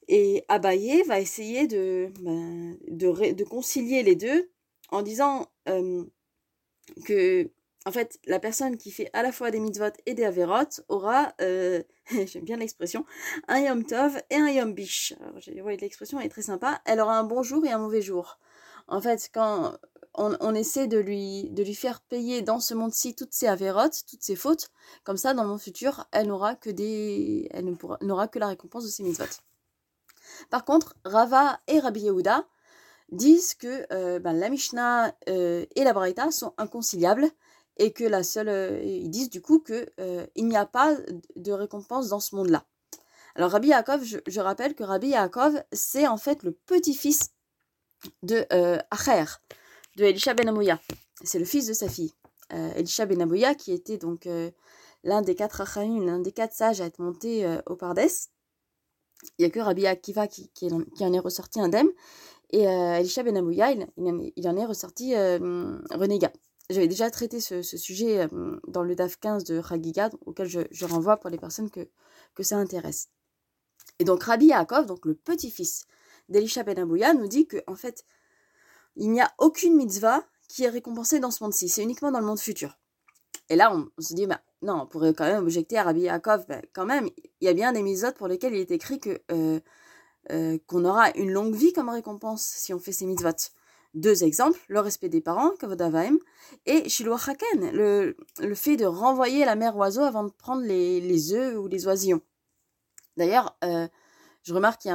Et 0.09 0.45
Abaye 0.49 1.03
va 1.03 1.21
essayer 1.21 1.67
de, 1.67 2.11
ben, 2.21 2.77
de, 2.89 3.45
concilier 3.45 4.03
les 4.03 4.17
deux 4.17 4.51
en 4.91 5.03
disant 5.03 5.47
euh, 5.69 6.05
que, 7.05 7.51
en 7.87 7.93
fait, 7.93 8.19
la 8.27 8.41
personne 8.41 8.77
qui 8.77 8.91
fait 8.91 9.11
à 9.13 9.23
la 9.23 9.33
fois 9.33 9.51
des 9.51 9.61
mitzvot 9.61 9.93
et 10.07 10.15
des 10.15 10.25
avérotes 10.25 10.81
aura, 10.89 11.35
euh, 11.41 11.83
j'aime 12.27 12.45
bien 12.45 12.57
l'expression, 12.57 13.05
un 13.49 13.61
yom 13.61 13.85
tov 13.85 14.21
et 14.31 14.37
un 14.37 14.51
yom 14.51 14.73
bish. 14.75 15.15
Alors, 15.21 15.69
l'expression 15.69 16.19
est 16.21 16.29
très 16.29 16.43
sympa. 16.43 16.81
Elle 16.87 17.01
aura 17.01 17.19
un 17.19 17.25
bon 17.25 17.43
jour 17.43 17.65
et 17.65 17.71
un 17.71 17.79
mauvais 17.79 18.03
jour. 18.03 18.39
En 18.89 19.01
fait, 19.01 19.31
quand 19.33 19.75
on, 20.21 20.55
essaie 20.55 20.87
de 20.87 20.99
lui, 20.99 21.75
faire 21.75 22.01
payer 22.01 22.43
dans 22.43 22.61
ce 22.61 22.75
monde-ci 22.75 23.15
toutes 23.15 23.33
ses 23.33 23.47
avérotes, 23.47 24.03
toutes 24.09 24.23
ses 24.23 24.37
fautes. 24.37 24.71
Comme 25.05 25.17
ça, 25.17 25.35
dans 25.35 25.45
le 25.45 25.59
futur, 25.59 26.07
elle 26.13 26.29
n'aura 26.29 26.57
que 26.57 28.39
la 28.39 28.47
récompense 28.49 28.85
de 28.85 28.89
ses 28.89 29.03
mitzvot. 29.03 29.25
Par 30.51 30.65
contre, 30.65 30.95
Rava 31.05 31.61
et 31.67 31.81
Rabbi 31.81 32.01
Yehuda 32.01 32.47
disent 33.11 33.55
que 33.55 33.87
euh, 33.93 34.19
ben, 34.21 34.35
la 34.35 34.49
Mishnah 34.49 35.15
euh, 35.29 35.65
et 35.75 35.85
la 35.85 35.93
Braïta 35.93 36.31
sont 36.31 36.55
inconciliables 36.59 37.29
et 37.79 37.93
que 37.93 38.05
la 38.05 38.23
seule, 38.23 38.49
euh, 38.49 38.83
ils 38.83 39.11
disent 39.11 39.31
du 39.31 39.41
coup 39.41 39.59
que 39.59 39.87
il 40.37 40.47
n'y 40.47 40.57
a 40.57 40.67
pas 40.67 40.97
de 41.37 41.53
récompense 41.53 42.09
dans 42.09 42.21
ce 42.21 42.37
monde-là. 42.37 42.65
Alors 43.35 43.51
Rabbi 43.51 43.69
Yaakov, 43.69 44.05
je, 44.05 44.19
je 44.27 44.41
rappelle 44.41 44.75
que 44.75 44.85
Rabbi 44.85 45.09
Yaakov, 45.09 45.63
c'est 45.73 46.07
en 46.07 46.17
fait 46.17 46.43
le 46.43 46.53
petit-fils 46.53 47.31
de 48.23 48.47
Acher, 48.91 49.25
de 49.97 50.05
Elisha 50.05 50.35
ben 50.35 50.49
Amouya. 50.49 50.81
C'est 51.23 51.39
le 51.39 51.45
fils 51.45 51.67
de 51.67 51.73
sa 51.73 51.89
fille. 51.89 52.13
Elisha 52.51 53.07
ben 53.07 53.21
Amouya, 53.21 53.55
qui 53.55 53.73
était 53.73 53.99
donc 53.99 54.29
l'un 55.05 55.23
des 55.23 55.35
quatre 55.35 55.61
Achaïm, 55.61 56.05
l'un 56.07 56.19
des 56.19 56.33
quatre 56.33 56.53
sages 56.53 56.81
à 56.81 56.87
être 56.87 56.99
monté 56.99 57.47
au 57.67 57.77
Pardes. 57.77 58.01
Il 59.39 59.43
n'y 59.43 59.45
a 59.45 59.51
que 59.51 59.61
Rabbi 59.61 59.87
Akiva 59.87 60.27
qui, 60.27 60.51
en 60.73 61.13
est 61.13 61.19
ressorti 61.19 61.61
indemne. 61.61 61.89
Et 62.51 62.63
Elisha 62.63 63.23
ben 63.23 63.37
Amouya, 63.37 63.73
il, 63.73 64.49
en 64.49 64.57
est 64.57 64.65
ressorti 64.65 65.15
renégat. 65.15 66.33
J'avais 66.71 66.89
déjà 66.89 67.11
traité 67.11 67.41
ce, 67.41 67.63
sujet 67.63 68.29
dans 68.69 68.85
le 68.85 68.95
DAF 68.95 69.19
15 69.19 69.43
de 69.43 69.61
Chagiga, 69.61 70.09
auquel 70.25 70.49
je, 70.49 70.85
renvoie 70.85 71.17
pour 71.17 71.29
les 71.29 71.39
personnes 71.39 71.69
que, 71.69 71.89
ça 72.43 72.57
intéresse. 72.57 73.09
Et 73.99 74.05
donc 74.05 74.23
Rabbi 74.23 74.47
Yaakov, 74.47 74.87
donc 74.87 75.05
le 75.05 75.15
petit-fils 75.15 75.87
d'Elisha 76.29 76.63
ben 76.63 76.79
Abouya, 76.79 77.13
nous 77.13 77.27
dit 77.27 77.47
que 77.47 77.59
en 77.67 77.75
fait, 77.75 78.05
il 78.97 79.11
n'y 79.11 79.21
a 79.21 79.31
aucune 79.39 79.77
mitzvah 79.77 80.25
qui 80.49 80.65
est 80.65 80.69
récompensée 80.69 81.21
dans 81.21 81.31
ce 81.31 81.43
monde-ci, 81.43 81.69
c'est 81.69 81.83
uniquement 81.83 82.11
dans 82.11 82.21
le 82.21 82.27
monde 82.27 82.41
futur. 82.41 82.79
Et 83.49 83.57
là, 83.57 83.75
on, 83.75 83.91
se 84.01 84.15
dit, 84.15 84.27
bah, 84.27 84.41
non, 84.63 84.83
on 84.83 84.87
pourrait 84.87 85.15
quand 85.15 85.25
même 85.25 85.43
objecter 85.43 85.79
à 85.79 85.85
Rabbi 85.85 86.03
Yaakov, 86.03 86.47
bah, 86.49 86.61
quand 86.73 86.87
même, 86.87 87.09
il 87.41 87.45
y 87.45 87.49
a 87.49 87.53
bien 87.53 87.73
des 87.73 87.83
mitzvot 87.83 88.13
pour 88.13 88.29
lesquelles 88.29 88.55
il 88.55 88.61
est 88.61 88.71
écrit 88.71 89.01
que 89.01 89.21
euh, 89.33 89.61
euh, 90.31 90.59
qu'on 90.67 90.85
aura 90.85 91.11
une 91.17 91.31
longue 91.33 91.55
vie 91.55 91.73
comme 91.73 91.89
récompense 91.89 92.43
si 92.43 92.75
on 92.75 92.79
fait 92.79 92.93
ces 92.93 93.07
mitzvot. 93.07 93.31
Deux 93.95 94.23
exemples, 94.23 94.61
le 94.69 94.79
respect 94.79 95.09
des 95.09 95.21
parents, 95.21 95.51
Kavodavaim, 95.59 96.17
et 96.67 96.89
Shiloh 96.89 97.15
Haken, 97.15 97.73
le, 97.73 98.17
le 98.39 98.55
fait 98.55 98.77
de 98.77 98.85
renvoyer 98.85 99.45
la 99.45 99.57
mère 99.57 99.77
oiseau 99.77 100.03
avant 100.03 100.23
de 100.23 100.31
prendre 100.31 100.63
les, 100.63 101.01
les 101.01 101.33
œufs 101.33 101.57
ou 101.59 101.67
les 101.67 101.89
oisillons. 101.89 102.21
D'ailleurs, 103.17 103.57
euh, 103.65 103.89
je 104.43 104.55
remarque 104.55 104.89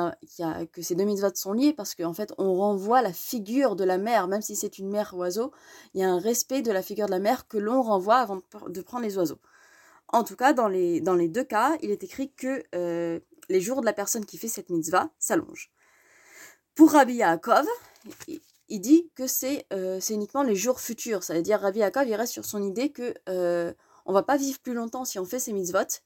que 0.71 0.81
ces 0.81 0.95
deux 0.95 1.03
mitzvot 1.03 1.33
sont 1.35 1.53
liés 1.53 1.73
parce 1.73 1.93
qu'en 1.93 2.13
fait, 2.13 2.33
on 2.37 2.55
renvoie 2.55 3.01
la 3.01 3.13
figure 3.13 3.75
de 3.75 3.83
la 3.83 3.97
mère, 3.97 4.27
même 4.27 4.41
si 4.41 4.55
c'est 4.55 4.79
une 4.79 4.89
mère 4.89 5.13
oiseau, 5.15 5.51
il 5.93 6.01
y 6.01 6.03
a 6.03 6.09
un 6.09 6.19
respect 6.19 6.61
de 6.61 6.71
la 6.71 6.81
figure 6.81 7.05
de 7.05 7.11
la 7.11 7.19
mère 7.19 7.47
que 7.47 7.57
l'on 7.57 7.81
renvoie 7.81 8.15
avant 8.15 8.41
de 8.67 8.81
prendre 8.81 9.03
les 9.03 9.17
oiseaux. 9.17 9.39
En 10.07 10.23
tout 10.23 10.35
cas, 10.35 10.53
dans 10.53 10.67
les, 10.67 11.01
dans 11.01 11.15
les 11.15 11.27
deux 11.27 11.43
cas, 11.43 11.77
il 11.81 11.91
est 11.91 12.03
écrit 12.03 12.31
que 12.31 12.63
euh, 12.73 13.19
les 13.49 13.61
jours 13.61 13.81
de 13.81 13.85
la 13.85 13.93
personne 13.93 14.25
qui 14.25 14.37
fait 14.37 14.47
cette 14.47 14.69
mitzvah 14.69 15.09
s'allongent. 15.19 15.71
Pour 16.73 16.91
Rabbi 16.91 17.15
Yaakov, 17.15 17.65
il 18.69 18.81
dit 18.81 19.09
que 19.15 19.23
euh, 19.73 19.99
c'est 19.99 20.13
uniquement 20.13 20.43
les 20.43 20.55
jours 20.55 20.79
futurs. 20.79 21.23
Ça 21.23 21.33
veut 21.33 21.41
dire 21.41 21.59
Rabbi 21.59 21.79
Yaakov, 21.79 22.07
il 22.07 22.15
reste 22.15 22.33
sur 22.33 22.45
son 22.45 22.61
idée 22.61 22.91
que 22.91 23.13
euh, 23.29 23.73
on 24.05 24.13
va 24.13 24.23
pas 24.23 24.37
vivre 24.37 24.59
plus 24.59 24.73
longtemps 24.73 25.05
si 25.05 25.19
on 25.19 25.25
fait 25.25 25.39
ces 25.39 25.53
mitzvot. 25.53 26.01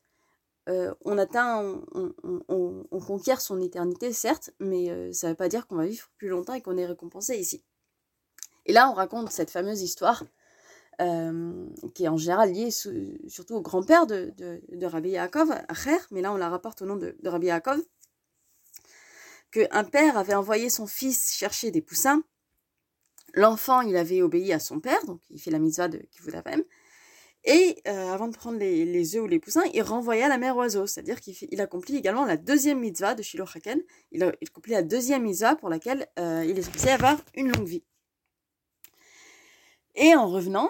Euh, 0.69 0.93
on 1.03 1.17
atteint, 1.17 1.81
on, 2.47 2.99
conquiert 2.99 3.41
son 3.41 3.59
éternité, 3.59 4.13
certes, 4.13 4.51
mais 4.59 4.91
euh, 4.91 5.11
ça 5.13 5.27
ne 5.27 5.31
veut 5.31 5.37
pas 5.37 5.49
dire 5.49 5.65
qu'on 5.65 5.77
va 5.77 5.87
vivre 5.87 6.11
plus 6.17 6.27
longtemps 6.27 6.53
et 6.53 6.61
qu'on 6.61 6.77
est 6.77 6.85
récompensé 6.85 7.37
ici. 7.37 7.63
Et 8.65 8.73
là, 8.73 8.89
on 8.89 8.93
raconte 8.93 9.31
cette 9.31 9.49
fameuse 9.49 9.81
histoire 9.81 10.25
euh, 11.01 11.65
qui 11.95 12.03
est 12.03 12.07
en 12.07 12.17
général 12.17 12.51
liée 12.51 12.69
surtout 12.71 13.55
au 13.55 13.61
grand-père 13.61 14.05
de, 14.05 14.31
Rabbi 14.85 15.09
Yaakov, 15.09 15.51
Acher, 15.69 15.97
mais 16.11 16.21
là 16.21 16.31
on 16.33 16.37
la 16.37 16.49
rapporte 16.49 16.83
au 16.83 16.85
nom 16.85 16.97
de, 16.97 17.15
Rabbi 17.23 17.47
Yaakov, 17.47 17.81
qu'un 19.51 19.83
père 19.85 20.17
avait 20.17 20.35
envoyé 20.35 20.69
son 20.69 20.85
fils 20.85 21.33
chercher 21.33 21.71
des 21.71 21.81
poussins. 21.81 22.21
L'enfant, 23.33 23.81
il 23.81 23.95
avait 23.95 24.21
obéi 24.21 24.53
à 24.53 24.59
son 24.59 24.79
père, 24.79 25.03
donc 25.05 25.21
il 25.29 25.39
fait 25.39 25.51
la 25.51 25.59
mitzvah 25.59 25.87
de 25.87 25.97
Kivulavem, 26.11 26.63
et 27.45 27.81
euh, 27.87 28.11
avant 28.11 28.27
de 28.27 28.35
prendre 28.35 28.57
les, 28.57 28.85
les, 28.85 29.15
œufs 29.15 29.23
ou 29.23 29.27
les 29.27 29.39
poussins, 29.39 29.63
il 29.73 29.81
renvoya 29.81 30.27
la 30.27 30.37
mère 30.37 30.57
oiseau, 30.57 30.85
c'est-à-dire 30.87 31.21
qu'il 31.21 31.61
accomplit 31.61 31.95
également 31.95 32.25
la 32.25 32.35
deuxième 32.37 32.79
mitzvah 32.79 33.15
de 33.15 33.21
Shiloh 33.21 33.45
Haken. 33.53 33.81
Il, 34.11 34.23
accomplit 34.23 34.73
la 34.73 34.83
deuxième 34.83 35.23
mitzvah 35.23 35.55
pour 35.55 35.69
laquelle 35.69 36.07
euh, 36.19 36.45
il 36.45 36.59
est 36.59 36.61
censé 36.63 36.89
avoir 36.89 37.17
une 37.35 37.51
longue 37.51 37.67
vie. 37.67 37.83
Et 39.95 40.15
en 40.15 40.27
revenant, 40.27 40.69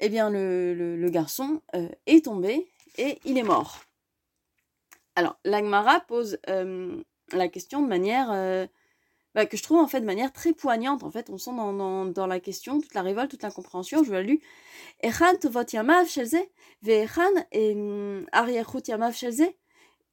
eh 0.00 0.08
bien 0.08 0.30
le, 0.30 1.08
garçon 1.10 1.60
euh, 1.74 1.88
est 2.06 2.24
tombé 2.24 2.66
et 2.96 3.18
il 3.24 3.36
est 3.36 3.42
mort. 3.42 3.84
Alors, 5.16 5.38
l'Agmara 5.44 6.00
pose 6.00 6.38
la 6.46 7.48
question 7.48 7.82
de 7.82 7.88
manière 7.88 8.68
bah, 9.36 9.44
que 9.44 9.58
je 9.58 9.62
trouve 9.62 9.78
en 9.78 9.86
fait 9.86 10.00
de 10.00 10.06
manière 10.06 10.32
très 10.32 10.54
poignante. 10.54 11.02
En 11.02 11.10
fait, 11.10 11.28
on 11.28 11.36
sent 11.36 11.50
dans, 11.54 11.74
dans, 11.74 12.06
dans 12.06 12.26
la 12.26 12.40
question 12.40 12.80
toute 12.80 12.94
la 12.94 13.02
révolte, 13.02 13.30
toute 13.30 13.42
l'incompréhension. 13.42 14.02
Je 14.02 14.10
la 14.10 14.22
lu. 14.22 14.40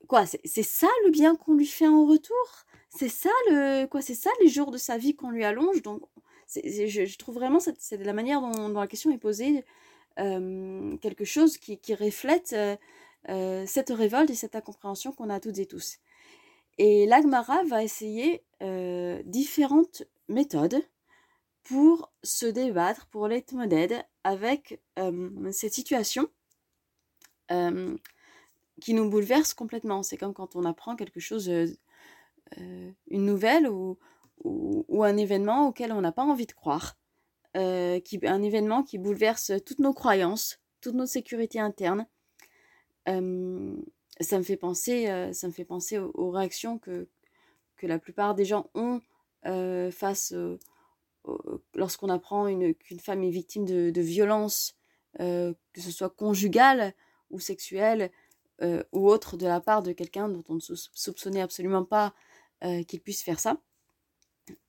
Quoi, 0.10 0.26
c'est 0.26 0.64
ça 0.64 0.90
le 1.06 1.12
bien 1.12 1.38
qu'on 1.38 1.54
lui 1.54 1.66
fait 1.66 1.88
en 1.88 2.06
retour? 2.06 2.36
C'est 2.90 3.08
ça 3.08 3.30
le 3.50 3.86
quoi 3.86 4.02
C'est 4.02 4.14
ça 4.14 4.30
les 4.42 4.50
jours 4.50 4.72
de 4.72 4.78
sa 4.78 4.98
vie 4.98 5.16
qu'on 5.16 5.30
lui 5.30 5.46
allonge 5.46 5.82
Donc, 5.82 6.02
je, 6.54 7.06
je, 7.06 7.18
trouve 7.18 7.36
vraiment 7.36 7.60
c'est 7.62 7.98
la 8.04 8.12
manière 8.12 8.42
dont, 8.42 8.68
dont, 8.68 8.80
la 8.82 8.88
question 8.88 9.10
est 9.10 9.18
posée 9.18 9.64
euh, 10.20 10.98
quelque 10.98 11.24
chose 11.24 11.58
qui, 11.58 11.78
qui 11.80 11.96
reflète 11.96 12.52
euh, 12.52 12.76
euh, 13.30 13.64
cette 13.66 13.90
révolte 13.90 14.32
et 14.32 14.36
cette 14.36 14.58
incompréhension 14.58 15.14
qu'on 15.14 15.30
a 15.30 15.40
toutes 15.40 15.60
et 15.60 15.66
tous. 15.66 16.00
Et 16.78 17.06
l'Agmara 17.06 17.64
va 17.64 17.84
essayer 17.84 18.44
euh, 18.64 19.22
différentes 19.26 20.04
méthodes 20.28 20.82
pour 21.64 22.12
se 22.24 22.46
débattre, 22.46 23.08
pour 23.08 23.28
l'être 23.28 23.54
modèle 23.54 24.06
avec 24.24 24.82
euh, 25.00 25.52
cette 25.52 25.74
situation 25.74 26.28
euh, 27.52 27.98
qui 28.82 28.94
nous 28.94 29.10
bouleverse 29.10 29.54
complètement. 29.54 30.04
C'est 30.04 30.18
comme 30.18 30.34
quand 30.34 30.56
on 30.56 30.66
apprend 30.66 30.96
quelque 30.96 31.20
chose, 31.20 31.50
une 32.58 32.96
nouvelle 33.26 33.70
ou, 33.70 33.98
un 35.04 35.18
événement 35.18 35.68
auquel 35.68 35.92
on 35.92 36.02
n'a 36.02 36.12
pas 36.12 36.24
envie 36.24 36.46
de 36.46 36.54
croire. 36.54 36.98
un 37.56 38.42
événement 38.42 38.84
qui 38.84 38.98
bouleverse 38.98 39.52
toutes 39.66 39.80
nos 39.80 39.94
croyances, 39.94 40.60
toute 40.82 40.96
notre 40.96 41.12
sécurité 41.12 41.60
interne 41.60 42.08
ça 44.20 44.38
me 44.38 44.44
fait 44.44 44.58
penser, 44.58 45.10
euh, 45.10 45.34
ça 45.34 45.48
me 45.48 45.54
fait 45.54 45.66
penser 45.66 45.98
aux, 45.98 46.32
réactions 46.32 46.78
que, 46.78 47.08
que 47.84 47.88
la 47.88 48.00
plupart 48.00 48.34
des 48.34 48.46
gens 48.46 48.70
ont 48.76 49.02
euh, 49.46 49.92
face 49.92 50.34
lorsqu'on 51.76 52.08
apprend 52.08 52.46
qu'une 52.76 53.00
femme 53.02 53.24
est 53.24 53.30
victime 53.30 53.66
de, 53.66 53.90
de 53.90 54.02
violences, 54.02 54.78
euh, 55.20 55.54
que 55.74 55.82
ce 55.82 55.92
soit 55.92 56.10
conjugale 56.10 56.94
ou 57.30 57.42
sexuelle 57.42 58.10
ou 58.94 59.10
autre 59.10 59.36
de 59.36 59.46
la 59.46 59.60
part 59.60 59.84
de 59.84 59.92
quelqu'un 59.92 60.30
dont 60.30 60.44
on 60.48 60.56
ne 60.56 60.60
soupçonnait 60.94 61.42
absolument 61.42 61.84
pas 61.84 62.14
qu'il 62.88 63.02
puisse 63.02 63.22
faire 63.22 63.42
ça. 63.42 63.58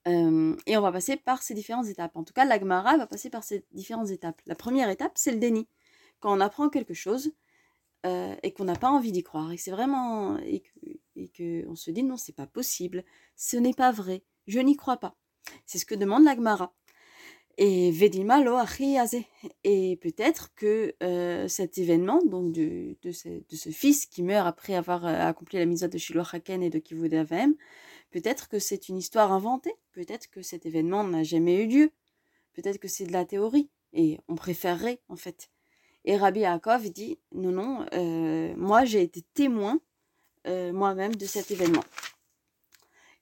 et 0.06 0.76
on 0.76 0.80
va 0.80 0.90
passer 0.90 1.16
par 1.16 1.42
ces 1.44 1.54
différentes 1.54 1.86
étapes. 1.86 2.16
En 2.16 2.24
tout 2.24 2.32
cas, 2.32 2.44
l'agmara 2.44 2.96
va 2.96 3.06
passer 3.06 3.30
par 3.30 3.44
ces 3.44 3.64
différentes 3.70 4.10
étapes. 4.10 4.40
La 4.46 4.56
première 4.56 4.90
étape, 4.90 5.12
c'est 5.14 5.30
le 5.30 5.38
déni. 5.38 5.68
Quand 6.18 6.36
on 6.36 6.40
apprend 6.40 6.68
quelque 6.70 6.94
chose, 6.94 7.30
euh, 8.04 8.34
et 8.42 8.52
qu'on 8.52 8.64
n'a 8.64 8.76
pas 8.76 8.90
envie 8.90 9.12
d'y 9.12 9.22
croire 9.22 9.50
et 9.50 9.56
c'est 9.56 9.70
vraiment 9.70 10.36
que, 10.36 10.93
on 11.16 11.74
se 11.74 11.90
dit 11.90 12.02
non 12.02 12.16
c'est 12.16 12.34
pas 12.34 12.46
possible 12.46 13.04
ce 13.36 13.56
n'est 13.56 13.74
pas 13.74 13.92
vrai 13.92 14.22
je 14.46 14.60
n'y 14.60 14.76
crois 14.76 14.98
pas. 14.98 15.16
C'est 15.66 15.78
ce 15.78 15.86
que 15.86 15.94
demande 15.94 16.24
l'agmara 16.24 16.74
et 17.56 17.92
vedima 17.92 18.42
lo 18.42 18.56
et 19.62 19.96
peut-être 20.02 20.52
que 20.56 20.94
euh, 21.02 21.46
cet 21.46 21.78
événement 21.78 22.20
donc 22.24 22.52
de, 22.52 22.96
de, 23.02 23.12
ce, 23.12 23.70
fils 23.70 24.06
qui 24.06 24.24
meurt 24.24 24.46
après 24.46 24.74
avoir 24.74 25.06
euh, 25.06 25.28
accompli 25.28 25.58
la 25.58 25.64
mise 25.64 25.82
de 25.82 25.98
Shiloh 25.98 26.24
Haken 26.32 26.64
et 26.64 26.70
de 26.70 26.80
Kivudavem 26.80 27.54
peut-être 28.10 28.48
que 28.48 28.58
c'est 28.58 28.88
une 28.88 28.96
histoire 28.96 29.30
inventée 29.32 29.72
peut-être 29.92 30.28
que 30.30 30.42
cet 30.42 30.66
événement 30.66 31.04
n'a 31.04 31.22
jamais 31.22 31.62
eu 31.62 31.68
lieu 31.68 31.90
peut-être 32.54 32.78
que 32.78 32.88
c'est 32.88 33.06
de 33.06 33.12
la 33.12 33.24
théorie 33.24 33.70
et 33.92 34.18
on 34.28 34.34
préférerait 34.34 35.00
en 35.08 35.16
fait. 35.16 35.48
Et 36.04 36.16
Rabbi 36.16 36.40
Yaakov 36.40 36.90
dit 36.90 37.18
non, 37.32 37.52
non, 37.52 37.86
euh, 37.94 38.52
moi 38.56 38.84
j'ai 38.84 39.02
été 39.02 39.22
témoin 39.32 39.80
euh, 40.46 40.72
moi-même 40.72 41.14
de 41.14 41.26
cet 41.26 41.50
événement. 41.50 41.84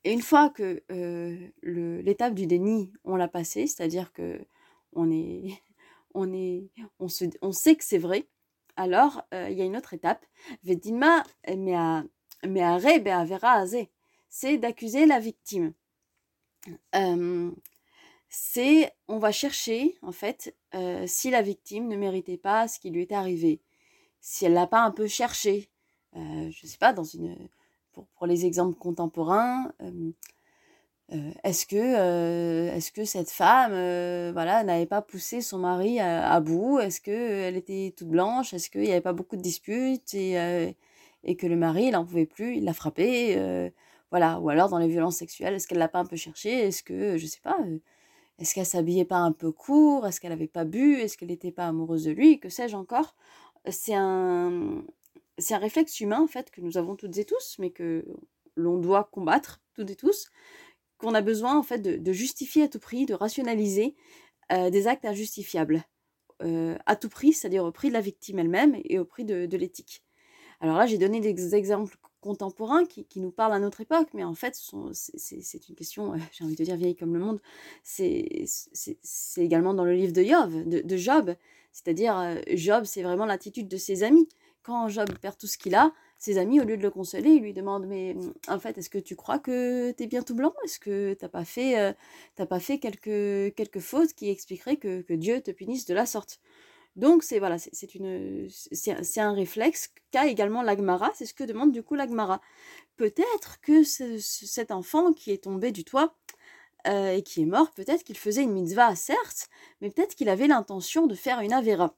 Et 0.05 0.13
une 0.13 0.23
fois 0.23 0.51
que 0.51 0.83
euh, 0.91 1.49
l'étape 1.63 2.35
du 2.35 2.47
déni, 2.47 2.93
on 3.05 3.17
l'a 3.17 3.29
passé, 3.29 3.67
c'est-à-dire 3.67 4.13
que 4.13 4.41
on 4.93 5.11
est, 5.11 5.63
on 6.15 6.33
est, 6.33 6.71
on 6.99 7.09
se, 7.09 7.25
on 7.41 7.53
sait 7.53 7.77
que 7.77 7.85
c'est 7.85 7.99
vrai. 7.99 8.29
Alors 8.77 9.23
il 9.33 9.53
y 9.53 9.61
a 9.61 9.65
une 9.65 9.77
autre 9.77 9.93
étape. 9.93 10.25
C'est 14.29 14.57
d'accuser 14.59 15.07
la 15.07 15.21
victime 15.21 15.75
c'est 18.33 18.91
on 19.09 19.19
va 19.19 19.31
chercher 19.31 19.99
en 20.01 20.11
fait 20.11 20.57
euh, 20.75 21.07
si 21.07 21.31
la 21.31 21.43
victime 21.43 21.87
ne 21.87 21.97
méritait 21.97 22.39
pas 22.39 22.67
ce 22.67 22.81
qui 22.81 22.91
lui 22.91 23.03
est 23.03 23.13
arrivé, 23.13 23.61
si 24.21 24.47
elle 24.47 24.55
l'a 24.55 24.67
pas 24.67 24.81
un 24.81 24.91
peu 24.91 25.07
cherché, 25.07 25.69
euh, 26.17 26.51
je 26.51 26.67
sais 26.67 26.79
pas 26.79 26.93
dans 26.93 27.05
une 27.05 27.37
pour, 27.93 28.07
pour 28.17 28.27
les 28.27 28.47
exemples 28.47 28.79
contemporains, 28.79 29.73
euh, 29.83 31.31
est-ce 31.45 31.67
que 31.67 31.77
est-ce 32.75 32.91
que 32.93 33.05
cette 33.05 33.31
femme 33.31 33.73
voilà 34.33 34.65
n'avait 34.65 34.87
pas 34.87 35.03
poussé 35.03 35.41
son 35.43 35.59
mari 35.59 36.01
à, 36.01 36.41
bout, 36.41 36.79
est-ce 36.81 37.01
que 37.01 37.11
elle 37.11 37.57
était 37.57 37.95
toute 37.97 38.09
blanche, 38.09 38.55
est-ce 38.55 38.71
qu'il 38.71 38.83
n'y 38.83 38.91
avait 38.93 39.01
pas 39.03 39.13
beaucoup 39.13 39.37
de 39.37 39.43
disputes 39.43 40.15
et 40.15 40.77
et 41.25 41.37
que 41.37 41.47
le 41.47 41.57
mari 41.57 41.87
il 41.89 41.97
en 41.97 42.05
pouvait 42.07 42.27
plus, 42.27 42.57
il 42.57 42.65
l'a 42.65 42.73
frappée 42.75 43.71
Voilà, 44.11 44.41
ou 44.41 44.49
alors 44.51 44.69
dans 44.69 44.79
les 44.79 44.89
violences 44.89 45.17
sexuelles, 45.17 45.55
est-ce 45.55 45.67
qu'elle 45.69 45.79
l'a 45.79 45.89
pas 45.89 46.01
un 46.01 46.07
peu 46.07 46.17
cherché? 46.17 46.51
Est-ce 46.51 46.83
que, 46.83 47.19
je 47.19 47.27
sais 47.27 47.41
pas, 47.43 47.59
est-ce 48.39 48.55
qu'elle 48.55 48.67
s'habillait 48.67 49.05
pas 49.05 49.19
un 49.19 49.33
peu 49.33 49.53
court? 49.53 50.07
Est-ce 50.07 50.21
qu'elle 50.21 50.33
avait 50.33 50.49
pas 50.49 50.65
bu? 50.65 50.95
Est-ce 50.97 51.17
qu'elle 51.17 51.29
n'était 51.29 51.53
pas 51.53 51.69
amoureuse 51.69 52.05
de 52.05 52.11
lui? 52.11 52.41
Que 52.41 52.49
sais-je 52.49 52.77
encore? 52.77 53.15
C'est 53.71 53.95
un, 53.95 54.83
c'est 55.39 55.55
un 55.55 55.59
réflexe 55.59 56.01
humain 56.01 56.21
en 56.21 56.27
fait 56.27 56.51
que 56.51 56.61
nous 56.61 56.77
avons 56.77 56.97
toutes 56.97 57.17
et 57.19 57.25
tous, 57.25 57.57
mais 57.59 57.71
que 57.71 58.05
l'on 58.57 58.79
doit 58.79 59.09
combattre 59.13 59.61
toutes 59.75 59.91
et 59.91 59.97
tous, 59.97 60.31
qu'on 60.99 61.15
a 61.15 61.23
besoin 61.23 61.57
en 61.57 61.63
fait 61.63 61.79
de, 61.79 62.13
justifier 62.13 62.65
à 62.65 62.69
tout 62.69 62.79
prix, 62.79 63.07
de 63.07 63.15
rationaliser 63.15 63.95
des 64.51 64.87
actes 64.87 65.07
injustifiables 65.07 65.83
à 66.41 66.97
tout 66.97 67.09
prix, 67.09 67.33
c'est-à-dire 67.33 67.65
au 67.65 67.73
prix 67.73 67.89
de 67.89 67.95
la 67.95 68.03
victime 68.03 68.39
elle-même 68.39 68.79
et 68.85 68.99
au 68.99 69.05
prix 69.05 69.25
de 69.25 69.57
l'éthique. 69.57 70.05
Alors 70.63 70.77
là, 70.77 70.87
j'ai 70.87 70.97
donné 70.97 71.21
des 71.21 71.55
exemples 71.57 71.97
contemporains 72.21 72.87
qui, 72.87 73.05
nous 73.17 73.33
parlent 73.33 73.53
à 73.53 73.59
notre 73.59 73.81
époque, 73.81 74.09
mais 74.15 74.23
en 74.23 74.35
fait, 74.35 74.57
c'est 74.93 75.69
une 75.69 75.75
question, 75.75 76.15
euh, 76.15 76.19
j'ai 76.33 76.45
envie 76.45 76.55
de 76.55 76.65
dire 76.65 76.77
vieille 76.77 76.95
comme 76.95 77.13
le 77.13 77.19
monde, 77.19 77.41
c'est 77.83 78.47
également 79.37 79.75
dans 79.75 79.85
le 79.85 79.93
livre 79.93 80.13
de 80.13 80.97
Job. 80.97 81.35
C'est-à-dire, 81.73 82.17
euh, 82.17 82.41
Job, 82.55 82.85
c'est 82.85 83.03
vraiment 83.03 83.27
l'attitude 83.27 83.67
de 83.67 83.77
ses 83.77 84.05
amis. 84.05 84.29
Quand 84.63 84.89
Job 84.89 85.09
perd 85.21 85.37
tout 85.37 85.47
ce 85.47 85.59
qu'il 85.59 85.75
a, 85.75 85.93
ses 86.19 86.39
amis, 86.39 86.61
au 86.61 86.65
lieu 86.65 86.77
de 86.77 86.83
le 86.83 86.91
consoler, 86.91 87.31
ils 87.31 87.43
lui 87.43 87.53
demandent 87.53 87.87
Mais 87.87 88.15
en 88.47 88.61
fait, 88.61 88.79
est-ce 88.79 88.91
que 88.91 88.99
tu 88.99 89.17
crois 89.17 89.41
que 89.41 89.91
tu 89.93 90.05
es 90.05 90.07
bien 90.07 90.23
tout 90.23 90.37
blanc? 90.37 90.55
Est-ce 90.65 90.79
que 90.79 91.15
tu 91.15 91.25
n'as 91.25 91.29
pas 91.29 91.45
fait, 91.45 91.79
euh, 91.81 92.47
pas 92.47 92.61
fait 92.61 92.79
quelques, 92.79 93.55
quelques 93.57 93.81
fautes 93.81 94.13
qui 94.15 94.31
expliqueraient 94.31 94.77
que, 94.77 95.13
Dieu 95.15 95.41
te 95.41 95.51
punisse 95.51 95.85
de 95.87 95.95
la 95.95 96.07
sorte? 96.07 96.41
Donc 96.95 97.23
c'est 97.23 97.39
voilà, 97.39 97.57
c'est 97.59 99.21
un 99.21 99.33
réflexe 99.33 99.91
qu'a 100.11 100.27
également 100.27 100.63
l'agmara, 100.63 101.11
c'est 101.15 101.25
ce 101.27 101.35
que 101.35 101.45
demande 101.45 101.73
du 101.73 101.83
coup 101.83 101.95
l'agmara. 101.95 102.41
Peut-être 102.97 103.61
que 103.63 103.83
cet 103.83 104.71
enfant 104.71 105.13
qui 105.15 105.33
est 105.33 105.45
tombé 105.45 105.73
du 105.73 105.85
toit 105.85 106.15
euh, 106.87 107.13
et 107.13 107.23
qui 107.23 107.43
est 107.43 107.47
mort, 107.47 107.71
peut-être 107.73 108.05
qu'il 108.05 108.19
faisait 108.19 108.43
une 108.43 108.53
mitzvah, 108.53 108.95
certes, 108.95 109.49
mais 109.81 109.91
peut-être 109.91 110.15
qu'il 110.15 110.29
avait 110.29 110.49
l'intention 110.49 111.07
de 111.07 111.15
faire 111.15 111.41
une 111.41 111.53
avera. 111.53 111.97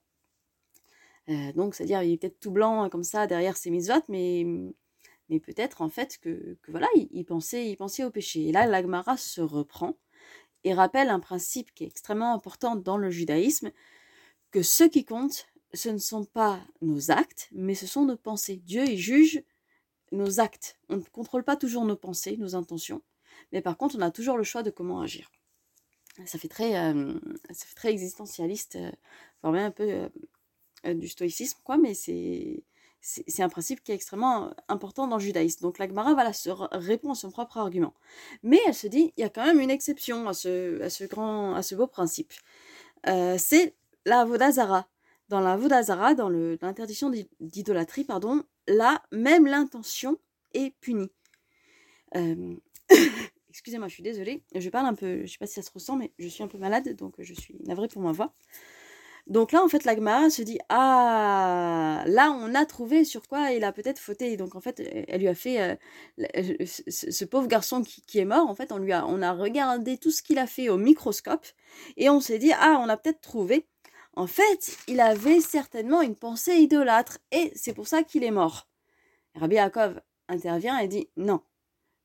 Euh, 1.29 1.53
donc 1.53 1.75
c'est-à-dire 1.75 2.03
il 2.03 2.13
est 2.13 2.17
peut-être 2.19 2.41
tout 2.41 2.51
blanc 2.51 2.89
comme 2.91 3.05
ça 3.05 3.27
derrière 3.27 3.57
ses 3.57 3.71
mitzvot, 3.71 4.03
mais 4.09 4.47
mais 5.31 5.41
peut-être 5.41 5.81
en 5.81 5.89
fait 5.89 6.19
que, 6.19 6.59
voilà, 6.69 6.89
il, 6.95 7.25
pensait 7.25 7.71
il 7.71 7.77
pensait 7.77 8.05
au 8.05 8.11
péché. 8.11 8.49
Et 8.49 8.53
là 8.53 8.67
l'agmara 8.67 9.17
se 9.17 9.41
reprend 9.41 9.97
et 10.65 10.75
rappelle 10.75 11.09
un 11.09 11.21
principe 11.21 11.73
qui 11.75 11.85
est 11.85 11.89
extrêmement 11.89 12.35
important 12.35 12.77
dans 12.77 12.97
le 12.99 13.11
judaïsme, 13.11 13.71
que 14.51 14.63
ce 14.63 14.85
qui 14.85 15.05
compte, 15.05 15.47
ce 15.75 15.89
ne 15.89 15.99
sont 15.99 16.25
pas 16.25 16.61
nos 16.81 17.11
actes, 17.11 17.49
mais 17.53 17.75
ce 17.75 17.87
sont 17.87 18.05
nos 18.05 18.17
pensées. 18.17 18.57
Dieu, 18.65 18.85
il 18.87 18.99
juge 18.99 19.43
nos 20.13 20.41
actes. 20.41 20.79
On 20.89 20.97
ne 20.97 21.03
contrôle 21.03 21.45
pas 21.45 21.57
toujours 21.57 21.85
nos 21.85 21.97
pensées, 21.97 22.37
nos 22.37 22.55
intentions, 22.55 23.03
mais 23.53 23.63
par 23.63 23.77
contre, 23.77 23.97
on 23.97 24.03
a 24.03 24.11
toujours 24.11 24.39
le 24.39 24.45
choix 24.45 24.63
de 24.63 24.71
comment 24.71 25.01
agir. 25.01 25.31
Ça 26.27 26.39
fait 26.39 26.49
très, 26.49 26.77
euh, 26.77 27.19
ça 27.51 27.67
fait 27.67 27.75
très 27.75 27.91
existentialiste, 27.91 28.77
euh, 28.77 28.93
un 29.43 29.71
peu 29.71 30.09
du 30.93 31.09
stoïcisme, 31.09 31.59
quoi, 31.65 31.77
mais 31.79 31.95
c'est, 31.95 32.63
c'est, 33.01 33.43
un 33.43 33.49
principe 33.49 33.83
qui 33.83 33.93
est 33.93 33.95
extrêmement 33.95 34.51
important 34.69 35.07
dans 35.07 35.17
le 35.17 35.23
judaïsme. 35.23 35.63
Donc 35.63 35.79
la 35.79 35.89
Gemara 35.89 36.15
voilà, 36.15 36.33
se 36.33 36.51
répond 36.51 37.13
à 37.13 37.15
son 37.15 37.31
propre 37.31 37.59
argument. 37.59 37.95
Mais 38.43 38.61
elle 38.67 38.75
se 38.75 38.87
dit, 38.87 39.13
il 39.17 39.21
y 39.21 39.25
a 39.25 39.29
quand 39.29 39.45
même 39.45 39.61
une 39.61 39.71
exception 39.71 40.29
à 40.29 40.35
ce, 40.35 40.81
à 40.83 40.91
ce, 40.91 41.05
grand, 41.05 41.55
à 41.55 41.63
ce 41.63 41.75
beau 41.75 41.87
principe. 41.87 42.33
c'est 43.05 43.75
la 44.07 44.25
Vodazara. 44.25 44.89
Dans 45.29 45.41
la 45.41 45.57
Vodazara, 45.57 46.15
dans 46.15 46.29
l'interdiction 46.29 47.11
d'idolâtrie, 47.41 48.05
pardon, 48.05 48.45
là, 48.69 49.03
même 49.11 49.47
l'intention 49.47 50.19
est 50.53 50.75
punie. 50.81 51.11
Euh, 52.17 52.55
excusez-moi, 53.49 53.89
je 53.89 53.95
suis 53.95 54.03
désolée. 54.03 54.43
Je 54.55 54.69
parle 54.71 54.87
un 54.87 54.95
peu, 54.95 55.25
je 55.25 55.33
sais 55.33 55.39
pas 55.39 55.47
si 55.47 55.55
ça 55.55 55.63
se 55.63 55.71
ressent, 55.71 55.97
mais 55.97 56.13
je 56.19 56.29
suis 56.29 56.43
un 56.43 56.49
peu 56.49 56.59
malade, 56.59 56.95
donc 56.97 57.15
je 57.19 57.35
suis 57.35 57.57
navrée 57.65 57.89
pour 57.89 58.03
ma 58.03 58.13
voix. 58.13 58.35
Donc 59.27 59.53
là, 59.53 59.63
en 59.65 59.69
fait, 59.69 59.85
l'Agmara 59.85 60.29
se 60.29 60.43
dit 60.43 60.59
Ah, 60.69 62.05
là, 62.07 62.31
on 62.33 62.55
a 62.55 62.67
trouvé 62.67 63.05
sur 63.05 63.27
quoi 63.27 63.53
il 63.53 63.65
a 63.65 63.73
peut-être 63.73 63.99
fauté. 63.99 64.37
Donc 64.37 64.55
en 64.55 64.61
fait, 64.61 64.81
elle 65.09 65.21
lui 65.21 65.29
a 65.29 65.35
fait 65.35 65.79
euh, 66.21 66.67
ce, 66.67 67.25
pauvre 67.25 67.47
garçon 67.49 67.83
qui, 67.83 68.19
est 68.19 68.25
mort. 68.25 68.49
En 68.49 68.55
fait, 68.55 68.71
on 68.73 68.79
lui 68.79 68.93
a, 68.93 69.07
on 69.07 69.23
a 69.23 69.33
regardé 69.33 69.97
tout 69.97 70.11
ce 70.11 70.23
qu'il 70.23 70.39
a 70.39 70.47
fait 70.47 70.69
au 70.69 70.77
microscope 70.77 71.47
et 71.97 72.11
on 72.11 72.21
s'est 72.21 72.39
dit 72.39 72.53
Ah, 72.53 72.79
on 72.83 72.89
a 72.89 72.97
peut-être 72.97 73.21
trouvé 73.21 73.67
en 74.17 74.27
fait, 74.27 74.77
il 74.87 75.01
avait 75.01 75.41
certainement 75.41 76.01
une 76.01 76.15
pensée 76.15 76.55
idolâtre 76.57 77.19
et 77.33 77.53
c'est 77.57 77.75
pour 77.75 77.89
ça 77.89 78.03
qu'il 78.05 78.23
est 78.23 78.31
mort. 78.31 78.69
Rabbi 79.35 79.57
Yaakov 79.57 80.01
intervient 80.29 80.79
et 80.79 80.87
dit 80.87 81.09
non, 81.17 81.41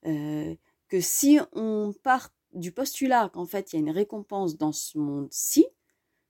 euh, 0.08 0.56
que 0.88 1.02
si 1.02 1.40
on 1.54 1.94
part 2.04 2.30
du 2.54 2.72
postulat 2.72 3.30
qu'en 3.32 3.46
fait 3.46 3.72
il 3.72 3.76
y 3.76 3.80
a 3.80 3.82
une 3.82 3.92
récompense 3.92 4.58
dans 4.58 4.72
ce 4.72 4.98
monde-ci, 4.98 5.68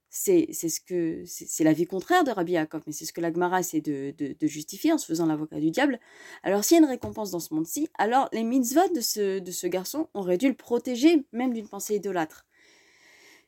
c'est 0.09 0.51
ce 0.53 0.79
que 0.79 1.23
c'est 1.25 1.63
la 1.63 1.73
vie 1.73 1.85
contraire 1.85 2.23
de 2.23 2.31
Rabbi 2.31 2.53
Yaakov, 2.53 2.81
mais 2.87 2.93
c'est 2.93 3.05
ce 3.05 3.13
que 3.13 3.21
l'Agmara 3.21 3.59
essaie 3.59 3.81
de, 3.81 4.13
de, 4.17 4.47
justifier 4.47 4.91
en 4.91 4.97
se 4.97 5.05
faisant 5.05 5.27
l'avocat 5.27 5.59
du 5.59 5.69
diable. 5.69 5.99
Alors 6.43 6.63
s'il 6.63 6.77
y 6.77 6.79
a 6.79 6.83
une 6.83 6.89
récompense 6.89 7.31
dans 7.31 7.39
ce 7.39 7.53
monde-ci, 7.53 7.89
alors 7.97 8.27
les 8.33 8.43
mitzvot 8.43 8.91
de 8.95 9.01
ce, 9.01 9.39
de 9.39 9.51
ce 9.51 9.67
garçon 9.67 10.07
auraient 10.13 10.37
dû 10.37 10.47
le 10.47 10.55
protéger 10.55 11.25
même 11.31 11.53
d'une 11.53 11.67
pensée 11.67 11.95
idolâtre. 11.95 12.45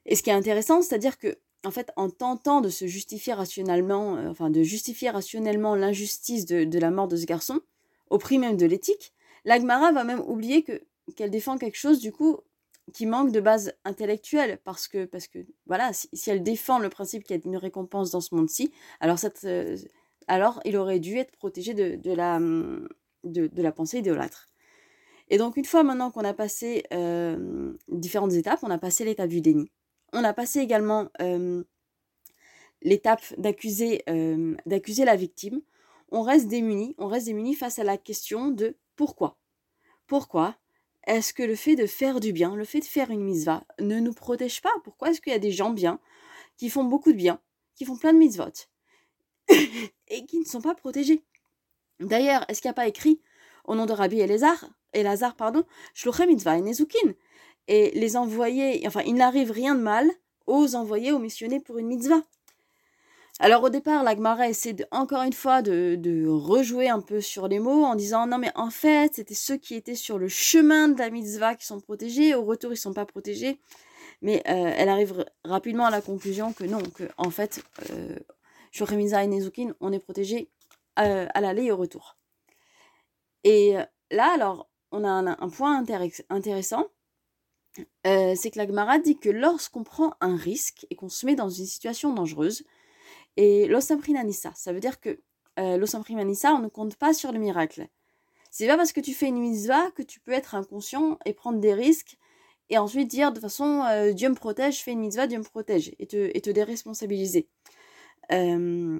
Et 0.06 0.16
ce 0.16 0.24
qui 0.24 0.30
est 0.30 0.34
intéressant, 0.34 0.82
c'est-à-dire 0.82 1.18
que 1.18 1.38
en 1.66 1.72
fait, 1.72 1.92
en 1.96 2.10
tentant 2.10 2.62
de 2.62 2.70
se 2.70 2.88
justifier 2.88 3.34
rationnellement, 3.34 4.18
euh, 4.18 4.30
enfin 4.30 4.50
de 4.50 4.64
justifier 4.64 5.10
rationnellement 5.10 5.76
l'injustice 5.76 6.46
de, 6.46 6.80
la 6.80 6.92
mort 6.92 7.08
de 7.08 7.16
ce 7.16 7.26
garçon, 7.26 7.62
au 8.10 8.18
prix 8.18 8.40
même 8.40 8.58
de 8.58 8.66
l'éthique, 8.66 9.14
l'Agmara 9.46 9.92
va 9.92 10.04
même 10.04 10.22
oublier 10.22 10.64
que 10.64 10.82
qu'elle 11.16 11.32
défend 11.32 11.58
quelque 11.58 11.78
chose 11.78 12.00
du 12.00 12.12
coup 12.12 12.38
qui 12.94 13.06
manque 13.06 13.32
de 13.32 13.40
base 13.40 13.74
intellectuelle 13.86 14.60
parce 14.64 14.88
que 14.88 15.06
parce 15.06 15.28
que 15.28 15.40
voilà 15.66 15.92
si, 15.94 16.30
elle 16.30 16.44
défend 16.44 16.80
le 16.80 16.90
principe 16.90 17.24
qu'il 17.24 17.36
y 17.36 17.40
a 17.40 17.42
une 17.46 17.58
récompense 17.58 18.12
dans 18.12 18.22
ce 18.22 18.36
monde-ci 18.36 18.72
alors 19.00 19.20
cette 19.20 19.44
euh, 19.46 19.78
alors 20.28 20.62
il 20.66 20.78
aurait 20.78 21.00
dû 21.00 21.18
être 21.18 21.32
protégé 21.38 21.74
de, 21.74 22.14
la 22.14 22.40
de, 23.24 23.62
la 23.62 23.72
pensée 23.72 24.00
idolâtre 24.00 24.48
et 25.30 25.38
donc 25.38 25.58
une 25.58 25.66
fois 25.66 25.84
maintenant 25.84 26.12
qu'on 26.12 26.26
a 26.26 26.34
passé 26.34 26.84
euh, 26.94 27.74
différentes 27.88 28.34
étapes 28.34 28.60
on 28.64 28.72
a 28.72 28.78
passé 28.78 29.06
l'étape 29.06 29.30
du 29.30 29.42
déni 29.42 29.72
on 30.14 30.24
a 30.24 30.34
passé 30.34 30.60
également 30.60 31.10
l'étape 32.82 33.22
d'accuser 33.38 34.04
d'accuser 34.66 35.06
la 35.06 35.16
victime. 35.16 35.62
On 36.12 36.24
reste 36.24 36.48
démuni, 36.48 36.96
on 36.98 37.08
reste 37.08 37.28
démuni 37.28 37.56
face 37.56 37.80
à 37.80 37.84
la 37.84 37.98
question 37.98 38.50
de 38.50 38.76
pourquoi? 38.96 39.38
Pourquoi 40.08 40.58
est-ce 41.08 41.34
que 41.34 41.44
le 41.44 41.56
fait 41.56 41.76
de 41.76 41.88
faire 41.88 42.20
du 42.20 42.32
bien, 42.32 42.56
le 42.56 42.64
fait 42.64 42.80
de 42.80 42.86
faire 42.86 43.10
une 43.10 43.24
mitzvah 43.24 43.64
ne 43.80 44.00
nous 44.00 44.14
protège 44.14 44.62
pas? 44.62 44.74
Pourquoi 44.84 45.10
est-ce 45.10 45.22
qu'il 45.22 45.34
y 45.34 45.36
a 45.36 45.40
des 45.40 45.52
gens 45.52 45.72
bien 45.72 46.00
qui 46.58 46.70
font 46.70 46.84
beaucoup 46.84 47.12
de 47.12 47.18
bien, 47.18 47.40
qui 47.76 47.86
font 47.86 47.98
plein 47.98 48.14
de 48.14 48.20
mitzvot 48.20 48.68
et 50.08 50.26
qui 50.26 50.40
ne 50.40 50.46
sont 50.46 50.62
pas 50.62 50.76
protégés? 50.76 51.24
D'ailleurs, 52.00 52.46
est-ce 52.48 52.62
qu'il 52.62 52.70
n'y 52.70 52.74
a 52.74 52.76
pas 52.76 52.88
écrit 52.88 53.22
au 53.66 53.76
nom 53.76 53.86
de 53.86 53.94
Rabbi 53.94 54.20
Elazar, 54.20 54.70
Elazar 54.94 55.36
pardon, 55.36 55.66
Shluchem 55.94 56.30
mitzvah 56.30 56.58
et 56.58 56.62
Nezukin? 56.62 57.14
Et 57.68 57.92
les 57.92 58.18
envoyer, 58.18 58.86
enfin, 58.88 59.02
il 59.06 59.16
n'arrive 59.16 59.52
rien 59.52 59.76
de 59.76 59.82
mal 59.82 60.10
aux 60.48 60.76
envoyer, 60.76 61.12
aux 61.12 61.20
missionner 61.20 61.60
pour 61.60 61.78
une 61.78 61.88
mitzvah. 61.88 62.22
Alors 63.44 63.64
au 63.64 63.70
départ, 63.70 64.04
l'Agmara 64.04 64.50
essaie 64.50 64.76
encore 64.92 65.24
une 65.24 65.34
fois 65.34 65.64
de, 65.64 66.28
rejouer 66.28 66.90
un 66.90 67.02
peu 67.02 67.22
sur 67.22 67.48
les 67.48 67.58
mots 67.58 67.86
en 67.86 67.96
disant 67.96 68.28
non 68.28 68.38
mais 68.38 68.52
en 68.54 68.70
fait 68.70 69.16
c'était 69.16 69.34
ceux 69.34 69.58
qui 69.58 69.74
étaient 69.74 69.96
sur 69.96 70.20
le 70.20 70.28
chemin 70.28 70.90
de 70.90 71.00
la 71.00 71.10
mitzvah 71.10 71.56
qui 71.56 71.66
sont 71.66 71.80
protégés, 71.80 72.36
au 72.36 72.44
retour 72.44 72.72
ils 72.72 72.78
sont 72.78 72.94
pas 72.94 73.08
protégés. 73.08 73.60
Mais 74.22 74.44
euh, 74.48 74.72
elle 74.78 74.90
arrive 74.90 75.26
rapidement 75.44 75.86
à 75.86 75.90
la 75.90 76.02
conclusion 76.02 76.54
que 76.54 76.66
non, 76.66 76.84
que 76.84 77.06
en 77.18 77.32
fait, 77.32 77.64
euh, 77.90 78.16
et 78.80 79.28
Nezukin, 79.28 79.74
on 79.80 79.92
est 79.92 80.00
protégé 80.00 80.52
euh, 81.00 81.26
à 81.34 81.42
l'aller 81.42 81.64
et 81.64 81.72
au 81.72 81.78
retour. 81.78 82.18
Et 83.44 83.74
là 84.12 84.32
alors, 84.36 84.70
on 84.92 85.04
a 85.04 85.10
un, 85.10 85.50
point 85.50 85.84
intéressant, 86.30 86.86
euh, 88.06 88.34
c'est 88.36 88.52
que 88.52 88.60
la 88.60 88.68
Gemara 88.68 89.00
dit 89.00 89.18
que 89.18 89.30
lorsqu'on 89.30 89.84
prend 89.84 90.14
un 90.22 90.36
risque 90.36 90.86
et 90.92 90.96
qu'on 90.96 91.10
se 91.10 91.26
met 91.26 91.36
dans 91.36 91.50
une 91.50 91.66
situation 91.66 92.14
dangereuse, 92.14 92.64
et 93.42 93.68
l'osamprinanissa, 93.68 94.52
ça 94.54 94.72
veut 94.72 94.80
dire 94.80 95.00
que 95.00 95.20
euh, 95.58 95.76
l'osamprinanissa, 95.78 96.54
on 96.54 96.60
ne 96.60 96.68
compte 96.68 96.96
pas 96.96 97.12
sur 97.12 97.32
le 97.32 97.40
miracle. 97.40 97.88
C'est 98.52 98.68
pas 98.68 98.78
parce 98.78 98.92
que 98.92 99.00
tu 99.00 99.16
fais 99.16 99.30
une 99.30 99.40
mitzvah 99.40 99.90
que 99.96 100.04
tu 100.04 100.20
peux 100.20 100.32
être 100.32 100.54
inconscient 100.54 101.18
et 101.26 101.34
prendre 101.34 101.60
des 101.60 101.74
risques 101.74 102.20
et 102.70 102.78
ensuite 102.78 103.08
dire 103.08 103.32
de 103.32 103.40
façon 103.40 103.84
euh, 103.90 104.14
Dieu 104.14 104.30
me 104.30 104.36
protège, 104.36 104.84
fais 104.84 104.92
une 104.92 105.00
mitzvah, 105.00 105.26
Dieu 105.26 105.40
me 105.40 105.44
protège 105.44 105.92
et 105.98 106.06
te, 106.06 106.30
et 106.36 106.40
te 106.40 106.52
déresponsabiliser. 106.52 107.48
Euh, 108.32 109.00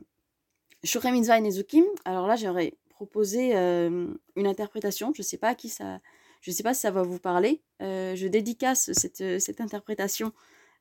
mitzvah 0.84 1.38
et 1.38 1.42
Nezukim, 1.42 1.86
alors 2.04 2.26
là 2.26 2.36
j'aurais 2.36 2.74
proposé 2.90 3.56
euh, 3.56 4.08
une 4.36 4.48
interprétation, 4.48 5.14
je 5.14 5.22
sais 5.22 5.38
pas 5.38 5.50
à 5.50 5.56
qui 5.56 5.70
ça, 5.70 6.00
je 6.42 6.50
ne 6.50 6.56
sais 6.56 6.64
pas 6.64 6.74
si 6.74 6.82
ça 6.82 6.90
va 6.90 7.04
vous 7.04 7.20
parler. 7.20 7.62
Euh, 7.84 8.16
je 8.16 8.26
dédicace 8.26 8.92
cette, 8.94 9.40
cette 9.40 9.62
interprétation 9.62 10.34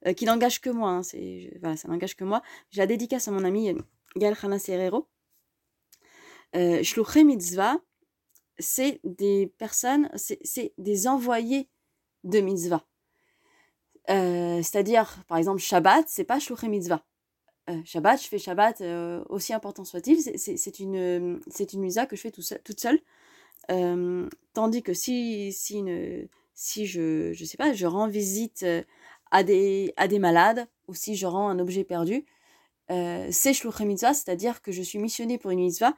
euh, 0.06 0.12
qui 0.12 0.24
n'engage 0.24 0.60
que 0.60 0.70
moi. 0.70 0.90
Hein, 0.90 1.02
c'est, 1.02 1.56
voilà, 1.60 1.76
ça 1.76 1.88
n'engage 1.88 2.16
que 2.16 2.24
moi. 2.24 2.42
Je 2.70 2.78
la 2.78 2.86
dédicace 2.86 3.28
à 3.28 3.30
mon 3.30 3.44
ami 3.44 3.74
Gael 4.16 4.36
Hana 4.42 4.58
Serrero. 4.58 5.08
Shluché 6.54 7.22
mitzvah, 7.24 7.78
c'est 8.58 9.00
des 9.04 9.52
personnes, 9.58 10.10
c'est 10.16 10.72
des 10.78 11.08
envoyés 11.08 11.68
de 12.24 12.40
mitzvah. 12.40 12.84
Euh, 14.10 14.62
c'est-à-dire, 14.62 15.22
par 15.28 15.38
exemple, 15.38 15.60
Shabbat, 15.60 16.06
c'est 16.08 16.24
pas 16.24 16.38
Shluché 16.38 16.68
mitzvah. 16.68 17.04
Euh, 17.68 17.80
Shabbat, 17.84 18.20
je 18.22 18.28
fais 18.28 18.38
Shabbat, 18.38 18.80
euh, 18.80 19.22
aussi 19.28 19.52
important 19.52 19.84
soit-il, 19.84 20.20
c'est 20.20 20.80
une, 20.80 21.40
c'est 21.48 21.72
une 21.72 21.88
que 22.06 22.16
je 22.16 22.20
fais 22.20 22.30
tout 22.30 22.42
toute 22.64 22.80
seule. 22.80 23.00
tandis 24.52 24.82
que 24.82 24.94
si, 24.94 25.52
si, 25.52 25.78
une, 25.78 26.28
si 26.54 26.86
je, 26.86 27.32
je 27.32 27.44
sais 27.44 27.56
pas, 27.56 27.72
je 27.72 27.86
rends 27.86 28.08
visite 28.08 28.64
à 29.31 29.43
des, 29.43 29.93
malades, 30.19 30.69
ou 30.88 30.95
si 30.95 31.16
je 31.16 31.27
rends 31.27 31.49
un 31.49 31.59
objet 31.59 31.85
perdu, 31.85 32.25
c'est 32.88 33.55
Shluché 33.55 33.85
mitzvah, 33.85 34.14
c'est-à-dire 34.14 34.62
que 34.62 34.73
je 34.73 34.83
suis 34.83 34.99
missionnée 34.99 35.38
pour 35.38 35.51
une 35.51 35.61
mitzvah, 35.61 35.95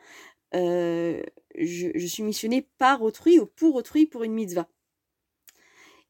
je, 0.52 1.22
je, 1.54 2.06
suis 2.06 2.22
missionnée 2.22 2.68
par 2.78 3.02
autrui 3.02 3.38
ou 3.38 3.46
pour 3.46 3.74
autrui 3.74 4.06
pour 4.06 4.24
une 4.24 4.34
mitzvah. 4.34 4.68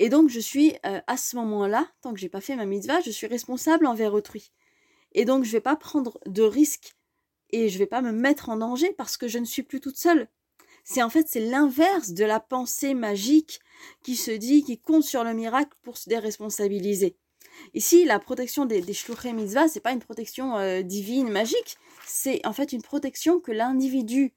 Et 0.02 0.08
donc, 0.08 0.30
je 0.30 0.40
suis 0.40 0.74
euh, 0.84 1.00
à 1.06 1.16
ce 1.16 1.36
moment-là, 1.36 1.86
tant 2.00 2.12
que 2.12 2.18
j'ai 2.18 2.28
pas 2.28 2.40
fait 2.40 2.56
ma 2.56 2.66
mitzvah, 2.66 3.00
je 3.02 3.10
suis 3.12 3.28
responsable 3.28 3.86
envers 3.86 4.14
autrui. 4.14 4.50
Et 5.12 5.24
donc, 5.24 5.44
je 5.44 5.52
vais 5.52 5.60
pas 5.60 5.76
prendre 5.76 6.18
de 6.26 6.42
risques 6.42 6.96
et 7.50 7.68
je 7.68 7.78
vais 7.78 7.86
pas 7.86 8.02
me 8.02 8.10
mettre 8.10 8.48
en 8.48 8.56
danger 8.56 8.92
parce 8.98 9.16
que 9.16 9.28
je 9.28 9.38
ne 9.38 9.44
suis 9.44 9.62
plus 9.62 9.80
toute 9.80 9.96
seule. 9.96 10.28
C'est 10.82 11.04
en 11.04 11.08
fait 11.08 11.28
c'est 11.28 11.38
l'inverse 11.38 12.10
de 12.10 12.24
la 12.24 12.40
pensée 12.40 12.94
magique 12.94 13.60
qui 14.02 14.16
se 14.16 14.30
dit, 14.30 14.62
qui 14.64 14.78
compte 14.78 15.04
sur 15.04 15.24
le 15.24 15.34
miracle 15.34 15.76
pour 15.82 15.96
se 15.96 16.08
déresponsabiliser. 16.08 17.16
Ici, 17.74 18.04
la 18.04 18.18
protection 18.18 18.64
des, 18.64 18.80
des 18.80 18.92
mitzvah, 18.92 19.32
mitzvah, 19.32 19.68
c'est 19.68 19.80
pas 19.80 19.92
une 19.92 20.00
protection 20.00 20.56
euh, 20.56 20.82
divine, 20.82 21.28
magique, 21.28 21.76
c'est 22.06 22.44
en 22.46 22.52
fait 22.52 22.72
une 22.72 22.82
protection 22.82 23.40
que 23.40 23.52
l'individu 23.52 24.32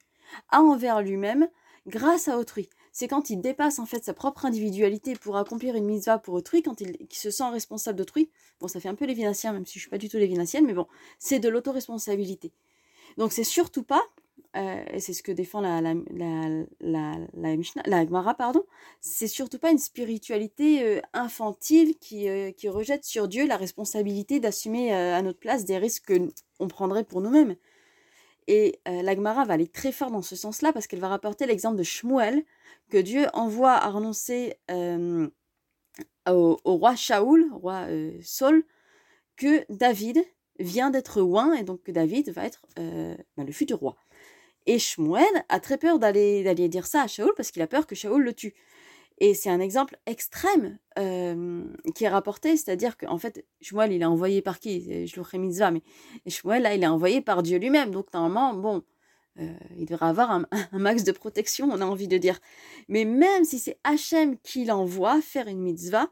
a 0.50 0.60
envers 0.60 1.02
lui-même 1.02 1.48
grâce 1.86 2.28
à 2.28 2.38
autrui 2.38 2.68
c'est 2.96 3.08
quand 3.08 3.28
il 3.28 3.42
dépasse 3.42 3.78
en 3.78 3.84
fait 3.84 4.02
sa 4.02 4.14
propre 4.14 4.46
individualité 4.46 5.16
pour 5.16 5.36
accomplir 5.36 5.74
une 5.74 5.84
mitzvah 5.84 6.16
pour 6.16 6.32
autrui, 6.32 6.62
quand 6.62 6.80
il, 6.80 6.96
se 7.10 7.30
sent 7.30 7.50
responsable 7.50 7.98
d'autrui. 7.98 8.30
Bon, 8.58 8.68
ça 8.68 8.80
fait 8.80 8.88
un 8.88 8.94
peu 8.94 9.04
lévinassien, 9.04 9.52
même 9.52 9.66
si 9.66 9.74
je 9.74 9.80
suis 9.80 9.90
pas 9.90 9.98
du 9.98 10.08
tout 10.08 10.16
lévinassienne, 10.16 10.64
mais 10.64 10.72
bon, 10.72 10.86
c'est 11.18 11.38
de 11.38 11.50
l'autoresponsabilité. 11.50 12.54
Donc 13.18 13.32
c'est 13.32 13.44
surtout 13.44 13.82
pas, 13.82 14.02
euh, 14.56 14.84
et 14.90 15.00
c'est 15.00 15.12
ce 15.12 15.22
que 15.22 15.32
défend 15.32 15.60
la, 15.60 15.80
la, 15.82 15.94
la, 16.10 17.16
la, 17.30 17.56
la 17.84 18.06
Gemara, 18.06 18.34
pardon, 18.34 18.64
c'est 19.00 19.26
surtout 19.26 19.58
pas 19.58 19.70
une 19.70 19.78
spiritualité 19.78 20.82
euh, 20.82 21.00
infantile 21.12 21.96
qui, 21.98 22.28
euh, 22.28 22.52
qui 22.52 22.68
rejette 22.68 23.04
sur 23.04 23.28
Dieu 23.28 23.46
la 23.46 23.56
responsabilité 23.56 24.40
d'assumer 24.40 24.94
à 24.94 25.20
notre 25.20 25.38
place 25.38 25.64
des 25.64 25.76
risques 25.76 26.12
qu'on 26.58 26.68
prendrait 26.68 27.04
pour 27.04 27.20
nous-mêmes. 27.20 27.56
Et 28.46 28.80
euh, 28.88 29.02
l'Agmara 29.02 29.44
va 29.44 29.54
aller 29.54 29.66
très 29.66 29.92
fort 29.92 30.10
dans 30.10 30.22
ce 30.22 30.36
sens-là 30.36 30.72
parce 30.72 30.86
qu'elle 30.86 31.00
va 31.00 31.08
rapporter 31.08 31.46
l'exemple 31.46 31.76
de 31.76 31.82
Shmuel 31.82 32.44
que 32.90 32.98
Dieu 32.98 33.26
envoie 33.34 33.72
à 33.72 33.90
renoncer 33.90 34.54
au, 36.28 36.58
roi 36.64 36.94
Shaoul, 36.94 37.50
roi 37.52 37.86
Saul, 38.22 38.64
que 39.36 39.64
David 39.70 40.24
vient 40.58 40.90
d'être 40.90 41.20
oint 41.20 41.52
et 41.54 41.64
donc 41.64 41.82
que 41.82 41.92
David 41.92 42.30
va 42.30 42.46
être 42.46 42.62
bah, 42.76 43.44
le 43.44 43.52
futur 43.52 43.80
roi. 43.80 43.96
Et 44.66 44.78
Shmuel 44.78 45.24
a 45.48 45.60
très 45.60 45.78
peur 45.78 45.98
d'aller 45.98 46.68
dire 46.68 46.86
ça 46.86 47.02
à 47.02 47.06
Shaoul 47.06 47.32
parce 47.36 47.50
qu'il 47.50 47.62
a 47.62 47.66
peur 47.66 47.86
que 47.86 47.94
Shaoul 47.94 48.22
le 48.22 48.34
tue. 48.34 48.54
Et 49.18 49.32
c'est 49.32 49.48
un 49.48 49.60
exemple 49.60 49.96
extrême 50.06 50.78
qui 51.94 52.04
est 52.04 52.08
rapporté, 52.08 52.56
c'est-à-dire 52.56 52.96
qu'en 52.96 53.18
fait, 53.18 53.46
Shmuel, 53.62 53.92
il 53.92 54.02
est 54.02 54.06
envoyé 54.06 54.42
par 54.42 54.58
qui? 54.58 55.06
Je 55.06 55.20
le 55.20 55.38
mitzvah, 55.38 55.70
mais 55.70 55.82
Shmuel, 56.26 56.62
là, 56.62 56.74
il 56.74 56.82
est 56.82 56.88
envoyé 56.88 57.20
par 57.20 57.42
Dieu 57.42 57.58
lui-même. 57.58 57.90
Donc, 57.90 58.12
normalement, 58.12 58.54
bon, 58.54 58.82
euh, 59.38 59.52
il 59.76 59.86
devrait 59.86 60.06
avoir 60.06 60.30
un, 60.72 60.78
max 60.78 61.04
de 61.04 61.12
protection, 61.12 61.68
on 61.70 61.80
a 61.80 61.84
envie 61.84 62.08
de 62.08 62.18
dire. 62.18 62.38
Mais 62.88 63.04
même 63.04 63.44
si 63.44 63.58
c'est 63.58 63.78
Hachem 63.84 64.38
qui 64.38 64.64
l'envoie 64.64 65.20
faire 65.20 65.48
une 65.48 65.60
mitzvah, 65.60 66.08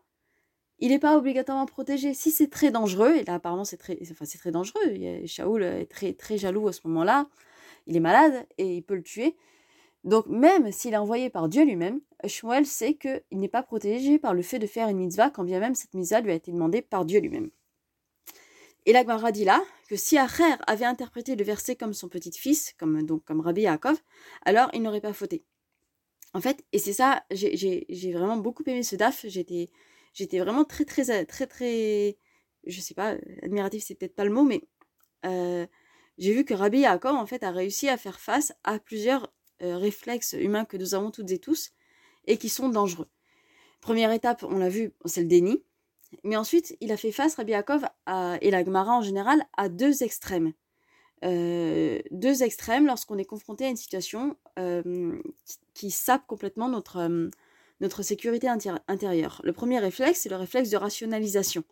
il 0.78 0.90
n'est 0.90 0.98
pas 0.98 1.16
obligatoirement 1.16 1.66
protégé. 1.66 2.14
Si 2.14 2.30
c'est 2.30 2.48
très 2.48 2.70
dangereux, 2.70 3.14
et 3.16 3.24
là, 3.24 3.34
apparemment, 3.34 3.64
c'est 3.64 3.76
très, 3.76 3.98
enfin, 4.10 4.24
très 4.24 4.50
dangereux, 4.50 5.26
Shaoul 5.26 5.62
est 5.62 5.86
très, 5.86 6.12
très 6.12 6.36
jaloux 6.36 6.68
à 6.68 6.72
ce 6.72 6.80
moment-là, 6.84 7.28
il 7.86 7.96
est 7.96 8.00
malade 8.00 8.46
et 8.58 8.76
il 8.76 8.82
peut 8.82 8.94
le 8.94 9.02
tuer. 9.02 9.36
Donc 10.04 10.26
même 10.26 10.70
s'il 10.70 10.92
est 10.92 10.98
envoyé 10.98 11.30
par 11.30 11.48
Dieu 11.48 11.64
lui-même, 11.64 12.00
Shmuel 12.26 12.66
sait 12.66 12.94
qu'il 12.94 13.22
n'est 13.32 13.48
pas 13.48 13.62
protégé 13.62 14.18
par 14.18 14.34
le 14.34 14.42
fait 14.42 14.58
de 14.58 14.66
faire 14.66 14.88
une 14.88 14.98
mitzvah, 14.98 15.30
quand 15.30 15.44
bien 15.44 15.60
même 15.60 15.74
cette 15.74 15.94
mitzvah 15.94 16.20
lui 16.20 16.30
a 16.30 16.34
été 16.34 16.52
demandée 16.52 16.82
par 16.82 17.04
Dieu 17.04 17.20
lui-même. 17.20 17.50
Et 18.86 18.92
l'Agmara 18.92 19.32
dit 19.32 19.44
là 19.44 19.62
que 19.88 19.96
si 19.96 20.18
Acher 20.18 20.56
avait 20.66 20.84
interprété 20.84 21.36
le 21.36 21.44
verset 21.44 21.74
comme 21.76 21.94
son 21.94 22.08
petit-fils, 22.08 22.74
comme, 22.78 23.02
donc 23.04 23.24
comme 23.24 23.40
Rabbi 23.40 23.62
Yaakov, 23.62 23.98
alors 24.44 24.68
il 24.74 24.82
n'aurait 24.82 25.00
pas 25.00 25.14
fauté. 25.14 25.44
En 26.34 26.40
fait, 26.40 26.64
et 26.72 26.78
c'est 26.78 26.92
ça, 26.92 27.24
j'ai 27.30 28.12
vraiment 28.12 28.36
beaucoup 28.36 28.64
aimé 28.66 28.82
ce 28.82 28.96
daf, 28.96 29.24
j'étais 29.26 29.70
vraiment 30.38 30.64
très, 30.64 30.84
très, 30.84 31.24
très, 31.24 31.46
très, 31.46 32.18
je 32.66 32.80
sais 32.80 32.94
pas, 32.94 33.16
admiratif, 33.42 33.84
c'est 33.86 33.94
peut-être 33.94 34.16
pas 34.16 34.24
le 34.24 34.32
mot, 34.32 34.42
mais 34.42 34.62
euh, 35.24 35.66
j'ai 36.18 36.32
vu 36.32 36.44
que 36.44 36.54
Rabbi 36.54 36.80
Yaakov, 36.80 37.14
en 37.14 37.26
fait, 37.26 37.42
a 37.42 37.50
réussi 37.50 37.88
à 37.88 37.96
faire 37.96 38.20
face 38.20 38.52
à 38.64 38.78
plusieurs 38.78 39.32
euh, 39.62 39.76
réflexes 39.76 40.34
humains 40.38 40.64
que 40.64 40.76
nous 40.76 40.94
avons 40.94 41.10
toutes 41.10 41.30
et 41.30 41.38
tous 41.38 41.72
et 42.26 42.38
qui 42.38 42.48
sont 42.48 42.68
dangereux. 42.68 43.08
Première 43.80 44.12
étape, 44.12 44.44
on 44.44 44.58
l'a 44.58 44.68
vu, 44.68 44.92
c'est 45.04 45.22
le 45.22 45.28
déni. 45.28 45.62
Mais 46.22 46.36
ensuite, 46.36 46.76
il 46.80 46.92
a 46.92 46.96
fait 46.96 47.12
face, 47.12 47.34
Rabbi 47.34 47.52
Yaakov 47.52 47.84
et 48.40 48.50
la 48.50 48.64
Gemara 48.64 48.92
en 48.92 49.02
général, 49.02 49.44
à 49.56 49.68
deux 49.68 50.02
extrêmes. 50.02 50.52
Euh, 51.24 52.00
deux 52.10 52.42
extrêmes 52.42 52.86
lorsqu'on 52.86 53.16
est 53.16 53.24
confronté 53.24 53.64
à 53.64 53.68
une 53.68 53.76
situation 53.76 54.36
euh, 54.58 55.18
qui, 55.72 55.90
sape 55.90 56.26
complètement 56.26 56.68
notre, 56.68 57.30
notre 57.80 58.02
sécurité 58.02 58.48
intérieure. 58.48 59.40
Le 59.44 59.52
premier 59.52 59.78
réflexe, 59.78 60.20
c'est 60.20 60.28
le 60.28 60.36
réflexe 60.36 60.70
de 60.70 60.76
rationalisation. 60.76 61.64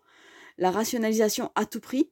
La 0.59 0.71
rationalisation 0.71 1.51
à 1.55 1.67
tout 1.67 1.81
prix, 1.81 2.11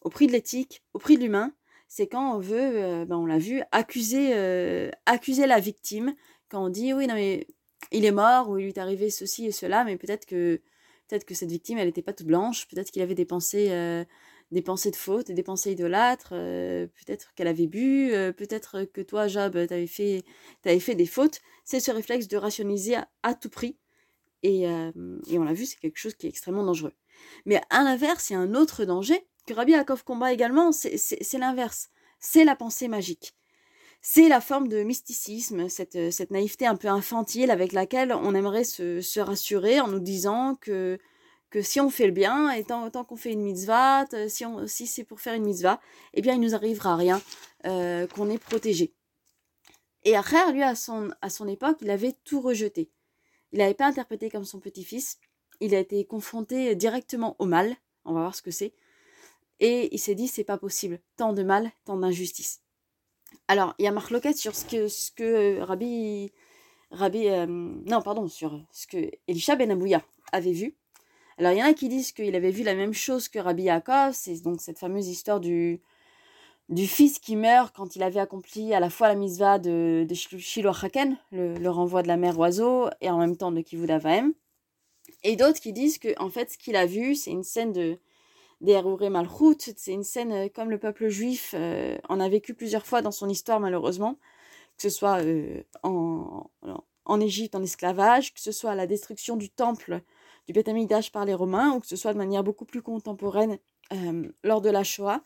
au 0.00 0.10
prix 0.10 0.26
de 0.26 0.32
l'éthique, 0.32 0.82
au 0.94 0.98
prix 0.98 1.16
de 1.16 1.22
l'humain, 1.22 1.52
c'est 1.88 2.06
quand 2.06 2.34
on 2.36 2.38
veut, 2.38 2.82
euh, 2.82 3.04
ben 3.04 3.16
on 3.16 3.26
l'a 3.26 3.38
vu, 3.38 3.62
accuser, 3.72 4.32
euh, 4.34 4.90
accuser 5.06 5.46
la 5.46 5.60
victime, 5.60 6.14
quand 6.48 6.64
on 6.64 6.68
dit 6.68 6.92
oui, 6.92 7.06
non 7.06 7.14
mais 7.14 7.46
il 7.92 8.04
est 8.04 8.12
mort 8.12 8.48
ou 8.48 8.58
il 8.58 8.64
lui 8.64 8.68
est 8.70 8.78
arrivé 8.78 9.10
ceci 9.10 9.46
et 9.46 9.52
cela, 9.52 9.84
mais 9.84 9.96
peut-être 9.96 10.26
que 10.26 10.60
peut-être 11.08 11.24
que 11.24 11.34
cette 11.34 11.50
victime 11.50 11.78
elle 11.78 11.86
n'était 11.86 12.02
pas 12.02 12.12
toute 12.12 12.26
blanche, 12.26 12.66
peut-être 12.68 12.90
qu'il 12.90 13.02
avait 13.02 13.14
des 13.14 13.24
pensées, 13.24 13.68
euh, 13.70 14.04
des 14.50 14.62
pensées 14.62 14.90
de 14.90 14.96
faute, 14.96 15.30
des 15.30 15.42
pensées 15.42 15.72
idolâtres, 15.72 16.30
peut-être 16.30 17.34
qu'elle 17.34 17.48
avait 17.48 17.66
bu, 17.66 18.10
peut-être 18.36 18.84
que 18.84 19.00
toi 19.00 19.28
Job 19.28 19.52
t'avais 19.66 19.86
fait, 19.86 20.24
avais 20.64 20.80
fait 20.80 20.94
des 20.94 21.06
fautes. 21.06 21.40
C'est 21.64 21.80
ce 21.80 21.90
réflexe 21.90 22.28
de 22.28 22.36
rationaliser 22.36 22.96
à, 23.24 23.34
tout 23.34 23.50
prix. 23.50 23.76
Et, 24.44 24.62
et 24.62 25.38
on 25.38 25.42
l'a 25.42 25.52
vu, 25.52 25.66
c'est 25.66 25.78
quelque 25.80 25.98
chose 25.98 26.14
qui 26.14 26.26
est 26.26 26.30
extrêmement 26.30 26.64
dangereux. 26.64 26.92
Mais 27.44 27.60
à 27.70 27.82
l'inverse, 27.82 28.30
il 28.30 28.34
y 28.34 28.36
a 28.36 28.38
un 28.38 28.54
autre 28.54 28.84
danger, 28.84 29.26
que 29.46 29.54
Rabbi 29.54 29.72
Yaakov 29.72 30.04
combat 30.04 30.32
également, 30.32 30.72
c'est 30.72 31.38
l'inverse. 31.38 31.90
C'est 32.18 32.44
la 32.44 32.56
pensée 32.56 32.88
magique. 32.88 33.34
C'est 34.02 34.28
la 34.28 34.40
forme 34.40 34.68
de 34.68 34.82
mysticisme, 34.82 35.68
cette, 35.68 35.96
naïveté 36.30 36.66
un 36.66 36.76
peu 36.76 36.88
infantile 36.88 37.50
avec 37.50 37.72
laquelle 37.72 38.12
on 38.12 38.34
aimerait 38.34 38.64
se, 38.64 39.20
rassurer 39.20 39.80
en 39.80 39.88
nous 39.88 40.00
disant 40.00 40.54
que, 40.60 40.98
si 41.60 41.80
on 41.80 41.90
fait 41.90 42.06
le 42.06 42.12
bien, 42.12 42.50
et 42.50 42.64
tant, 42.64 42.90
qu'on 42.90 43.16
fait 43.16 43.32
une 43.32 43.42
mitzvah, 43.42 44.04
si, 44.28 44.44
si 44.66 44.86
c'est 44.86 45.04
pour 45.04 45.20
faire 45.20 45.34
une 45.34 45.44
mitzvah, 45.44 45.80
eh 46.14 46.22
bien 46.22 46.34
il 46.34 46.40
nous 46.40 46.54
arrivera 46.54 46.96
rien, 46.96 47.20
euh, 47.66 48.06
qu'on 48.06 48.30
est 48.30 48.38
protégé. 48.38 48.92
Et 50.04 50.14
Acher, 50.14 50.52
lui, 50.52 50.62
à 50.62 50.76
son, 50.76 51.10
à 51.20 51.30
son 51.30 51.48
époque, 51.48 51.78
il 51.80 51.90
avait 51.90 52.14
tout 52.24 52.40
rejeté. 52.40 52.90
Il 53.52 53.58
n'avait 53.58 53.74
pas 53.74 53.86
interprété 53.86 54.30
comme 54.30 54.44
son 54.44 54.60
petit-fils. 54.60 55.18
Il 55.58 55.74
a 55.74 55.80
été 55.80 56.04
confronté 56.04 56.76
directement 56.76 57.34
au 57.40 57.46
mal. 57.46 57.74
On 58.04 58.12
va 58.12 58.20
voir 58.20 58.34
ce 58.36 58.42
que 58.42 58.52
c'est. 58.52 58.72
Et 59.60 59.94
il 59.94 59.98
s'est 59.98 60.14
dit, 60.14 60.28
c'est 60.28 60.44
pas 60.44 60.58
possible. 60.58 61.00
Tant 61.16 61.32
de 61.32 61.42
mal, 61.42 61.70
tant 61.84 61.96
d'injustice. 61.96 62.60
Alors, 63.48 63.74
il 63.78 63.84
y 63.84 63.88
a 63.88 63.92
Marc 63.92 64.10
Loquette 64.10 64.36
sur 64.36 64.54
ce 64.54 64.64
que, 64.64 64.88
ce 64.88 65.10
que 65.10 65.58
euh, 65.58 65.64
Rabbi. 65.64 66.32
Rabbi 66.90 67.28
euh, 67.28 67.46
non, 67.46 68.02
pardon, 68.02 68.28
sur 68.28 68.60
ce 68.72 68.86
que 68.86 69.10
Elisha 69.28 69.56
Ben 69.56 69.70
Abouya 69.70 70.02
avait 70.32 70.52
vu. 70.52 70.76
Alors, 71.38 71.52
il 71.52 71.58
y 71.58 71.62
en 71.62 71.66
a 71.66 71.74
qui 71.74 71.88
disent 71.88 72.12
qu'il 72.12 72.34
avait 72.34 72.50
vu 72.50 72.62
la 72.62 72.74
même 72.74 72.94
chose 72.94 73.28
que 73.28 73.38
Rabbi 73.38 73.64
Yaakov. 73.64 74.12
C'est 74.14 74.40
donc 74.42 74.60
cette 74.60 74.78
fameuse 74.78 75.08
histoire 75.08 75.40
du, 75.40 75.80
du 76.68 76.86
fils 76.86 77.18
qui 77.18 77.36
meurt 77.36 77.74
quand 77.74 77.96
il 77.96 78.02
avait 78.02 78.20
accompli 78.20 78.74
à 78.74 78.80
la 78.80 78.90
fois 78.90 79.08
la 79.08 79.14
mitzvah 79.14 79.58
de, 79.58 80.06
de 80.08 80.14
Shiloh 80.14 80.72
Haken, 80.82 81.16
le, 81.32 81.68
renvoi 81.68 82.02
de 82.02 82.08
la 82.08 82.16
mère 82.16 82.38
oiseau, 82.38 82.88
et 83.00 83.10
en 83.10 83.18
même 83.18 83.36
temps 83.36 83.52
de 83.52 83.60
Kivud 83.60 83.90
Et 85.22 85.36
d'autres 85.36 85.60
qui 85.60 85.72
disent 85.72 85.98
que, 85.98 86.20
en 86.20 86.30
fait, 86.30 86.52
ce 86.52 86.58
qu'il 86.58 86.76
a 86.76 86.86
vu, 86.86 87.14
c'est 87.14 87.30
une 87.30 87.44
scène 87.44 87.72
de, 87.72 87.98
C'est 89.58 89.92
une 89.92 90.02
scène 90.02 90.32
euh, 90.32 90.48
comme 90.48 90.70
le 90.70 90.78
peuple 90.78 91.08
juif 91.08 91.54
euh, 91.56 91.96
en 92.08 92.20
a 92.20 92.28
vécu 92.28 92.54
plusieurs 92.54 92.86
fois 92.86 93.02
dans 93.02 93.12
son 93.12 93.28
histoire, 93.28 93.60
malheureusement, 93.60 94.18
que 94.76 94.82
ce 94.82 94.90
soit 94.90 95.22
euh, 95.22 95.62
en, 95.82 96.50
en 97.04 97.20
Égypte 97.20 97.54
en 97.54 97.62
esclavage, 97.62 98.34
que 98.34 98.40
ce 98.40 98.52
soit 98.52 98.74
la 98.74 98.86
destruction 98.86 99.36
du 99.36 99.50
temple 99.50 100.00
du 100.46 100.52
Beth 100.52 100.68
par 101.12 101.24
les 101.24 101.34
Romains, 101.34 101.74
ou 101.74 101.80
que 101.80 101.86
ce 101.86 101.96
soit 101.96 102.12
de 102.12 102.18
manière 102.18 102.44
beaucoup 102.44 102.64
plus 102.64 102.82
contemporaine 102.82 103.58
lors 104.42 104.60
de 104.60 104.70
la 104.70 104.82
Shoah. 104.82 105.22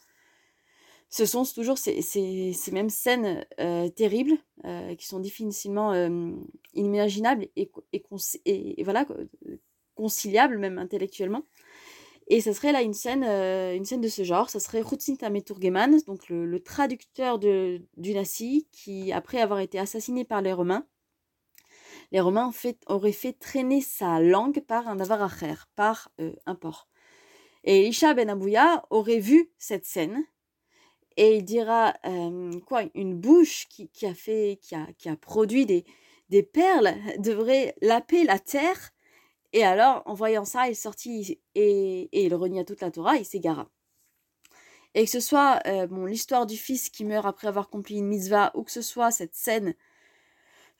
ce 1.09 1.25
sont 1.25 1.45
toujours 1.45 1.79
ces, 1.79 2.55
mêmes 2.73 2.91
scènes 2.91 3.45
terribles 3.97 4.37
qui 4.99 5.07
sont 5.07 5.21
difficilement 5.21 5.93
inimaginables 6.75 7.49
et, 7.57 7.71
et, 7.93 8.03
et, 8.47 8.85
voilà 8.85 9.07
conciliables 9.95 10.57
même 10.57 10.79
intellectuellement. 10.79 11.45
Et 12.33 12.41
ça 12.41 12.55
serait 12.55 12.71
là 12.71 12.83
une 12.83 12.95
scène, 12.95 13.25
une 13.25 13.85
scène 13.85 14.01
de 14.01 14.09
ce 14.09 14.23
genre. 14.23 14.51
Ça 14.51 14.61
serait 14.61 14.83
Rutsinta 14.83 15.29
Meturgeman, 15.31 16.01
donc 16.07 16.29
le, 16.29 16.61
traducteur 16.61 17.41
de, 17.41 17.83
du 17.97 18.15
Nassi, 18.15 18.69
qui 18.71 19.13
après 19.13 19.41
avoir 19.41 19.59
été 19.59 19.81
assassiné 19.81 20.25
par 20.25 20.41
les 20.41 20.53
Romains, 20.53 20.87
les 22.13 22.21
Romains 22.21 22.53
fait, 22.53 22.79
auraient 22.87 23.11
fait 23.11 23.33
traîner 23.33 23.81
sa 23.81 24.21
langue 24.21 24.61
par 24.61 24.87
un 24.87 25.01
avaracher, 25.01 25.55
par 25.75 26.13
un 26.47 26.55
porc. 26.55 26.89
Et 27.65 27.89
Isha 27.89 28.15
ben 28.15 28.31
Abouya 28.31 28.85
aurait 28.91 29.19
vu 29.19 29.51
cette 29.59 29.85
scène 29.85 30.25
et 31.17 31.37
il 31.37 31.45
dira 31.45 31.95
euh, 32.07 32.59
quoi 32.61 32.85
une 32.95 33.15
bouche 33.15 33.67
qui, 33.69 33.89
qui, 33.89 34.07
a 34.07 34.15
fait 34.15 34.59
qui 34.63 34.75
a, 34.75 34.87
qui 34.97 35.09
a 35.09 35.17
produit 35.17 35.67
des, 35.67 35.85
des 36.31 36.43
perles 36.43 36.95
devrait 37.19 37.75
laper 37.83 38.25
la 38.25 38.39
terre 38.39 38.93
et 39.53 39.65
alors 39.65 40.03
en 40.07 40.15
voyant 40.15 40.45
ça 40.45 40.69
il 40.69 40.77
sortit 40.77 41.41
et, 41.55 42.09
il 42.13 42.35
renia 42.35 42.65
toute 42.65 42.81
la 42.81 42.91
Torah 42.91 43.17
il 43.17 43.25
s'égara 43.25 43.69
et 44.95 45.05
que 45.05 45.11
ce 45.11 45.21
soit 45.21 45.61
euh, 45.67 45.87
l'histoire 46.07 46.47
du 46.47 46.57
fils 46.57 46.91
qui 46.91 47.05
meurt 47.05 47.27
après 47.27 47.49
avoir 47.49 47.67
accompli 47.67 47.97
une 47.97 48.09
mitzvah 48.09 48.51
ou 48.55 48.63
que 48.63 48.73
ce 48.73 48.83
soit 48.83 49.11
cette 49.11 49.35
scène 49.35 49.75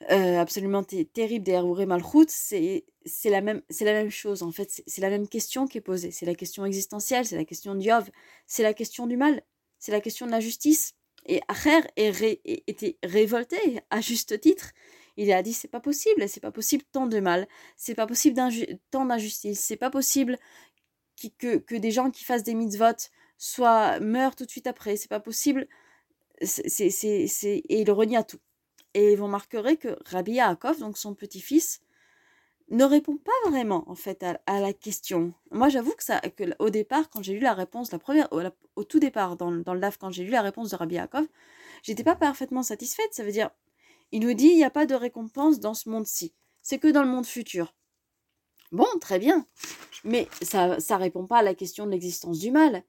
euh, 0.09 0.39
absolument 0.39 0.83
terrible 0.83 1.45
des 1.45 1.51
Heruré 1.51 1.85
Malchut, 1.85 2.25
c'est 2.27 2.83
la 3.29 3.41
même 3.41 3.61
chose 4.09 4.41
en 4.41 4.51
fait 4.51 4.81
c'est 4.87 5.01
la 5.01 5.09
même 5.09 5.27
question 5.27 5.67
qui 5.67 5.77
est 5.77 5.81
posée 5.81 6.11
c'est 6.11 6.25
la 6.25 6.35
question 6.35 6.65
existentielle 6.65 7.25
c'est 7.25 7.37
la 7.37 7.45
question 7.45 7.75
d'Yov 7.75 8.09
c'est 8.47 8.63
la 8.63 8.73
question 8.73 9.05
du 9.05 9.15
mal 9.15 9.43
c'est 9.81 9.91
la 9.91 9.99
question 9.99 10.27
de 10.27 10.31
la 10.31 10.39
justice. 10.39 10.93
Et 11.25 11.41
Acher 11.47 11.81
était 11.97 12.97
révolté 13.03 13.57
à 13.89 13.99
juste 13.99 14.39
titre. 14.39 14.71
Il 15.17 15.31
a 15.31 15.41
dit 15.43 15.53
c'est 15.53 15.67
pas 15.67 15.79
possible, 15.79 16.27
c'est 16.27 16.39
pas 16.39 16.51
possible 16.51 16.83
tant 16.91 17.07
de 17.07 17.19
mal, 17.19 17.47
c'est 17.77 17.95
pas 17.95 18.07
possible 18.07 18.39
tant 18.91 19.05
d'injustice, 19.05 19.59
c'est 19.59 19.77
pas 19.77 19.89
possible 19.89 20.37
que, 21.37 21.57
que 21.57 21.75
des 21.75 21.91
gens 21.91 22.09
qui 22.11 22.23
fassent 22.23 22.43
des 22.43 22.55
mitzvot 22.55 23.09
soient 23.37 23.99
meurent 23.99 24.35
tout 24.35 24.45
de 24.45 24.49
suite 24.49 24.67
après, 24.67 24.95
c'est 24.97 25.09
pas 25.09 25.19
possible. 25.19 25.67
C'est, 26.43 26.89
c'est, 26.89 27.27
c'est, 27.27 27.57
et 27.57 27.81
il 27.81 27.91
renia 27.91 28.23
tout. 28.23 28.39
Et 28.93 29.15
vous 29.15 29.25
remarquerez 29.25 29.77
que 29.77 29.95
Rabbi 30.05 30.33
Yaakov, 30.33 30.79
donc 30.79 30.97
son 30.97 31.13
petit-fils, 31.13 31.81
ne 32.69 32.83
répond 32.85 33.17
pas 33.17 33.49
vraiment 33.49 33.83
en 33.87 33.95
fait 33.95 34.23
à, 34.23 34.59
la 34.59 34.73
question. 34.73 35.33
Moi, 35.51 35.69
j'avoue 35.69 35.91
que 35.91 36.03
ça, 36.03 36.19
que 36.21 36.43
au 36.59 36.69
départ, 36.69 37.09
quand 37.09 37.21
j'ai 37.21 37.33
lu 37.33 37.39
la 37.39 37.53
réponse, 37.53 37.91
la 37.91 37.99
première, 37.99 38.29
au, 38.75 38.83
tout 38.83 38.99
départ 38.99 39.35
dans, 39.35 39.51
dans 39.51 39.73
le 39.73 39.79
DAF, 39.79 39.97
quand 39.97 40.09
j'ai 40.09 40.23
lu 40.23 40.31
la 40.31 40.41
réponse 40.41 40.69
de 40.71 40.75
Rabbi 40.75 40.95
Yaakov, 40.95 41.27
j'étais 41.83 42.03
pas 42.03 42.15
parfaitement 42.15 42.63
satisfaite. 42.63 43.09
Ça 43.13 43.23
veut 43.23 43.31
dire, 43.31 43.49
il 44.11 44.21
nous 44.21 44.33
dit, 44.33 44.47
il 44.47 44.57
n'y 44.57 44.63
a 44.63 44.69
pas 44.69 44.85
de 44.85 44.95
récompense 44.95 45.59
dans 45.59 45.73
ce 45.73 45.89
monde-ci. 45.89 46.33
C'est 46.61 46.79
que 46.79 46.87
dans 46.87 47.03
le 47.03 47.09
monde 47.09 47.25
futur. 47.25 47.73
Bon, 48.71 48.87
très 48.99 49.19
bien, 49.19 49.45
mais 50.03 50.27
ça, 50.41 50.79
ça 50.79 50.97
répond 50.97 51.25
pas 51.25 51.39
à 51.39 51.43
la 51.43 51.55
question 51.55 51.85
de 51.85 51.91
l'existence 51.91 52.39
du 52.39 52.51
mal. 52.51 52.83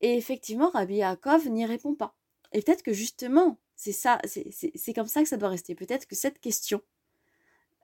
Et 0.00 0.16
effectivement, 0.16 0.70
Rabbi 0.70 0.96
Yaakov 0.96 1.48
n'y 1.48 1.66
répond 1.66 1.94
pas. 1.94 2.16
Et 2.52 2.62
peut-être 2.62 2.82
que 2.82 2.92
justement, 2.92 3.58
c'est 3.76 3.92
ça, 3.92 4.20
c'est 4.24 4.94
comme 4.94 5.06
ça 5.06 5.22
que 5.22 5.28
ça 5.28 5.36
doit 5.36 5.50
rester. 5.50 5.74
Peut-être 5.74 6.06
que 6.06 6.16
cette 6.16 6.40
question 6.40 6.82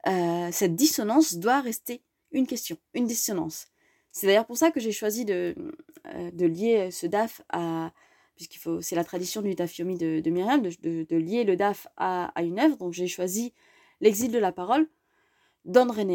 euh, 0.09 0.51
cette 0.53 0.77
dissonance 0.77 1.35
doit 1.35 1.61
rester 1.61 2.03
une 2.31 2.47
question, 2.47 2.77
une 2.95 3.07
dissonance. 3.07 3.69
C'est 4.13 4.27
d'ailleurs 4.27 4.47
pour 4.47 4.57
ça 4.57 4.71
que 4.71 4.81
j'ai 4.81 4.93
choisi 4.93 5.25
de, 5.25 5.55
euh, 6.07 6.31
de 6.31 6.47
lier 6.47 6.91
ce 6.91 7.07
DAF 7.07 7.43
à, 7.49 7.93
puisqu'il 8.37 8.59
faut, 8.59 8.81
c'est 8.81 8.95
la 8.95 9.05
tradition 9.05 9.43
du 9.43 9.55
DAF 9.55 9.79
Yomi 9.79 9.97
de, 9.97 10.21
de 10.21 10.31
Myriam, 10.31 10.63
de, 10.63 11.17
lier 11.17 11.45
le 11.45 11.57
DAF 11.57 11.89
à, 11.97 12.33
une 12.43 12.59
œuvre. 12.61 12.77
Donc 12.77 12.93
j'ai 12.93 13.09
choisi 13.09 13.53
L'exil 14.03 14.31
de 14.31 14.39
la 14.39 14.53
parole 14.53 14.89
d'André 15.65 16.07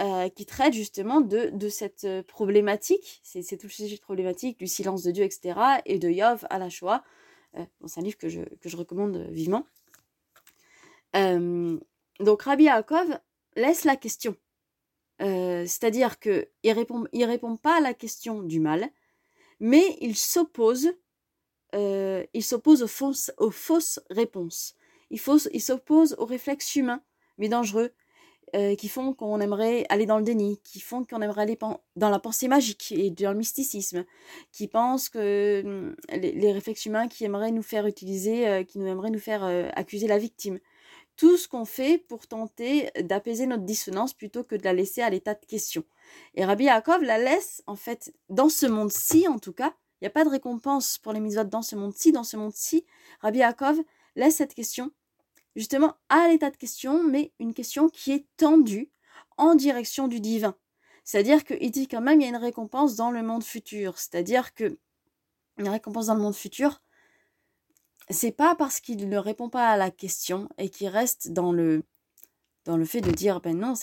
euh, 0.00 0.28
qui 0.30 0.46
traite 0.46 0.74
justement 0.74 1.20
de, 1.20 1.68
cette 1.68 2.22
problématique, 2.22 3.20
c'est, 3.22 3.56
tout 3.56 3.68
le 3.68 3.72
sujet 3.72 3.96
de 3.96 4.00
problématique 4.00 4.58
du 4.58 4.66
silence 4.66 5.02
de 5.04 5.12
Dieu, 5.12 5.24
etc., 5.24 5.58
et 5.86 5.98
de 5.98 6.10
Yov 6.10 6.44
à 6.50 6.58
la 6.58 6.68
Shoah. 6.68 7.04
Euh, 7.56 7.64
bon, 7.80 7.86
c'est 7.86 8.00
un 8.00 8.02
livre 8.02 8.18
que 8.18 8.28
je, 8.28 8.40
que 8.60 8.68
je 8.68 8.76
recommande 8.76 9.16
vivement. 9.30 9.64
Euh, 11.14 11.78
donc 12.20 12.42
Rabbi 12.42 12.64
Yaakov 12.64 13.18
laisse 13.56 13.84
la 13.84 13.96
question. 13.96 14.36
Euh, 15.22 15.64
c'est-à-dire 15.66 16.18
qu'il 16.18 16.48
ne 16.64 16.74
répond, 16.74 17.04
il 17.12 17.24
répond 17.24 17.56
pas 17.56 17.78
à 17.78 17.80
la 17.80 17.94
question 17.94 18.42
du 18.42 18.60
mal, 18.60 18.88
mais 19.60 19.96
il 20.00 20.16
s'oppose 20.16 20.92
euh, 21.74 22.24
il 22.34 22.42
s'oppose 22.42 22.82
aux 22.82 23.50
fausses, 23.50 24.00
réponses. 24.10 24.76
Il, 25.10 25.20
s'oppose 25.20 26.16
aux 26.18 26.24
réflexes 26.24 26.76
humains, 26.76 27.02
mais 27.38 27.48
dangereux, 27.48 27.92
euh, 28.54 28.74
qui 28.76 28.88
font 28.88 29.12
qu'on 29.12 29.40
aimerait 29.40 29.84
aller 29.88 30.06
dans 30.06 30.18
le 30.18 30.24
déni, 30.24 30.60
qui 30.62 30.80
font 30.80 31.04
qu'on 31.04 31.20
aimerait 31.20 31.42
aller 31.42 31.58
dans 31.96 32.08
la 32.08 32.18
pensée 32.18 32.48
magique 32.48 32.92
et 32.92 33.10
dans 33.10 33.32
le 33.32 33.38
mysticisme, 33.38 34.04
qui 34.52 34.68
pensent 34.68 35.08
que 35.08 35.62
hum, 35.64 35.96
les, 36.12 36.52
réflexes 36.52 36.86
humains 36.86 37.08
qui 37.08 37.24
aimeraient 37.24 37.52
nous 37.52 37.62
faire 37.62 37.86
utiliser, 37.86 38.64
qui 38.66 38.78
nous 38.78 38.86
aimeraient 38.86 39.10
nous 39.10 39.18
faire 39.18 39.44
accuser 39.74 40.06
la 40.06 40.18
victime 40.18 40.58
tout 41.16 41.36
ce 41.36 41.46
qu'on 41.46 41.64
fait 41.64 41.98
pour 41.98 42.26
tenter 42.26 42.90
d'apaiser 43.02 43.46
notre 43.46 43.62
dissonance 43.62 44.14
plutôt 44.14 44.42
que 44.42 44.56
de 44.56 44.64
la 44.64 44.72
laisser 44.72 45.00
à 45.00 45.10
l'état 45.10 45.34
de 45.34 45.46
question. 45.46 45.84
Et 46.34 46.44
Rabbi 46.44 46.64
Yaakov 46.64 47.02
la 47.02 47.18
laisse, 47.18 47.62
en 47.66 47.76
fait, 47.76 48.12
dans 48.30 48.48
ce 48.48 48.66
monde-ci, 48.66 49.28
en 49.28 49.38
tout 49.38 49.52
cas, 49.52 49.74
n'y 50.04 50.08
a 50.08 50.10
pas 50.10 50.24
de 50.24 50.30
récompense 50.30 50.98
pour 50.98 51.12
les 51.12 51.20
mitzvot 51.20 51.44
dans 51.44 51.62
ce 51.62 51.76
monde-ci, 51.76 52.12
dans 52.12 52.24
ce 52.24 52.36
monde-ci, 52.36 52.84
Rabbi 53.20 53.38
Yaakov 53.38 53.78
laisse 54.16 54.36
cette 54.36 54.54
question, 54.54 54.90
justement, 55.56 55.94
à 56.08 56.28
l'état 56.28 56.50
de 56.50 56.56
question, 56.56 57.02
mais 57.02 57.32
une 57.38 57.54
question 57.54 57.88
qui 57.88 58.12
est 58.12 58.26
tendue 58.36 58.90
en 59.36 59.54
direction 59.54 60.06
du 60.06 60.20
divin. 60.20 60.54
C'est-à-dire 61.04 61.44
qu'il 61.44 61.70
dit 61.70 61.88
quand 61.88 62.00
même, 62.00 62.20
il 62.20 62.24
y 62.24 62.26
a 62.26 62.30
une 62.30 62.36
récompense 62.36 62.96
dans 62.96 63.10
le 63.10 63.22
monde 63.22 63.44
futur. 63.44 63.98
C'est-à-dire 63.98 64.54
que 64.54 64.78
une 65.58 65.68
récompense 65.68 66.06
dans 66.06 66.14
le 66.14 66.20
monde 66.20 66.34
futur, 66.34 66.82
c'est 68.10 68.32
pas 68.32 68.54
parce 68.54 68.80
qu'il 68.80 69.08
ne 69.08 69.18
répond 69.18 69.48
pas 69.48 69.68
à 69.68 69.76
la 69.76 69.90
question 69.90 70.48
et 70.58 70.68
qu'il 70.68 70.88
reste 70.88 71.32
dans 71.32 71.52
le 71.52 71.82
dans 72.64 72.76
le 72.76 72.84
fait 72.84 73.00
de 73.00 73.10
dire 73.10 73.40
ben 73.40 73.58
non 73.58 73.74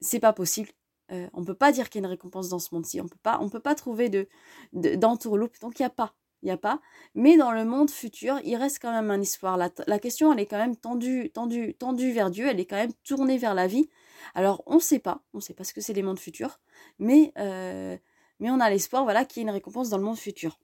c'est 0.00 0.20
pas 0.20 0.32
possible 0.32 0.68
euh, 1.12 1.28
on 1.34 1.44
peut 1.44 1.54
pas 1.54 1.72
dire 1.72 1.90
qu'il 1.90 2.00
y 2.00 2.04
a 2.04 2.06
une 2.06 2.10
récompense 2.10 2.48
dans 2.48 2.58
ce 2.58 2.74
monde-ci. 2.74 3.00
On 3.00 3.06
on 3.40 3.48
peut 3.48 3.60
pas 3.60 3.74
trouver 3.74 4.08
de 4.08 4.26
d'entourloupe. 4.72 5.58
Donc 5.60 5.78
il 5.78 5.82
y 5.82 5.86
a 5.86 5.90
pas. 5.90 6.14
Il 6.42 6.48
y 6.48 6.50
a 6.50 6.56
pas. 6.56 6.80
Mais 7.14 7.36
dans 7.36 7.52
le 7.52 7.64
monde 7.64 7.90
futur 7.90 8.38
il 8.44 8.56
reste 8.56 8.78
quand 8.80 8.92
même 8.92 9.10
un 9.10 9.20
histoire 9.20 9.56
la, 9.56 9.70
la 9.86 9.98
question 9.98 10.32
elle 10.32 10.40
est 10.40 10.46
quand 10.46 10.58
même 10.58 10.76
tendue 10.76 11.30
tendue 11.32 11.74
tendue 11.74 12.12
vers 12.12 12.30
Dieu. 12.30 12.46
Elle 12.48 12.60
est 12.60 12.66
quand 12.66 12.76
même 12.76 12.92
tournée 13.04 13.38
vers 13.38 13.54
la 13.54 13.66
vie. 13.66 13.88
Alors 14.34 14.62
on 14.66 14.78
sait 14.78 14.98
pas. 14.98 15.22
On 15.34 15.40
sait 15.40 15.54
pas 15.54 15.64
ce 15.64 15.74
que 15.74 15.80
c'est 15.80 15.92
les 15.92 16.02
mondes 16.02 16.18
futurs. 16.18 16.60
Mais 16.98 17.32
euh, 17.38 17.96
mais 18.40 18.50
on 18.50 18.60
a 18.60 18.70
l'espoir 18.70 19.04
voilà 19.04 19.24
qu'il 19.24 19.42
y 19.42 19.46
ait 19.46 19.48
une 19.48 19.54
récompense 19.54 19.90
dans 19.90 19.98
le 19.98 20.04
monde 20.04 20.18
futur. 20.18 20.58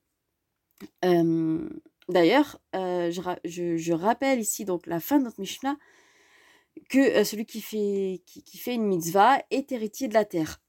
Euh, 1.04 1.68
D'ailleurs, 2.08 2.60
je, 2.74 3.36
je, 3.44 3.76
je, 3.76 3.92
rappelle 3.92 4.40
ici 4.40 4.64
donc 4.64 4.88
la 4.88 4.98
fin 4.98 5.20
de 5.20 5.24
notre 5.24 5.38
Mishnah 5.38 5.76
que 6.88 6.98
euh, 6.98 7.24
celui 7.24 7.46
qui 7.46 7.60
fait, 7.60 8.22
qui, 8.26 8.58
fait 8.58 8.74
une 8.74 8.86
mitzvah 8.86 9.38
est 9.50 9.72
héritier 9.72 10.08
de 10.08 10.14
la 10.14 10.24
terre. 10.24 10.60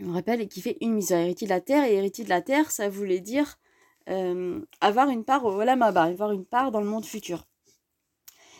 On 0.00 0.12
rappelle 0.12 0.48
qui 0.48 0.60
fait 0.60 0.78
une 0.80 0.94
mitzvah, 0.94 1.20
héritier 1.20 1.46
de 1.46 1.52
la 1.52 1.60
terre, 1.60 1.84
et 1.84 1.94
héritier 1.94 2.24
de 2.24 2.28
la 2.28 2.42
terre, 2.42 2.70
ça 2.70 2.88
voulait 2.88 3.20
dire 3.20 3.58
euh, 4.08 4.60
avoir 4.80 5.10
une 5.10 5.24
part 5.24 5.44
au 5.44 5.52
Olam 5.52 5.82
avoir 5.82 6.32
une 6.32 6.44
part 6.44 6.72
dans 6.72 6.80
le 6.80 6.86
monde 6.86 7.04
futur. 7.04 7.46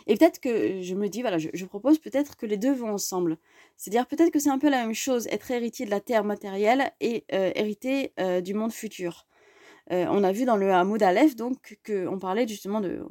Et 0.06 0.16
peut-être 0.16 0.40
que 0.40 0.82
je 0.82 0.94
me 0.94 1.08
dis, 1.08 1.20
voilà, 1.22 1.38
je, 1.38 1.64
propose 1.64 1.98
peut-être 1.98 2.36
que 2.36 2.46
les 2.46 2.56
deux 2.56 2.72
vont 2.72 2.90
ensemble. 2.90 3.38
C'est-à-dire 3.76 4.06
peut-être 4.06 4.32
que 4.32 4.40
c'est 4.40 4.50
un 4.50 4.58
peu 4.58 4.68
la 4.68 4.82
même 4.82 4.94
chose, 4.94 5.28
être 5.28 5.50
héritier 5.50 5.86
de 5.86 5.90
la 5.90 6.00
terre 6.00 6.24
matérielle 6.24 6.92
et 7.00 7.24
euh, 7.32 7.52
hériter 7.54 8.12
euh, 8.18 8.40
du 8.40 8.54
monde 8.54 8.72
futur. 8.72 9.26
On 9.90 10.24
a 10.24 10.32
vu 10.32 10.46
dans 10.46 10.56
le 10.56 10.72
Hamoud 10.72 11.02
Aleph 11.02 11.36
donc 11.36 11.78
qu'on 11.84 12.18
parlait 12.18 12.48
justement 12.48 12.80
de, 12.80 13.04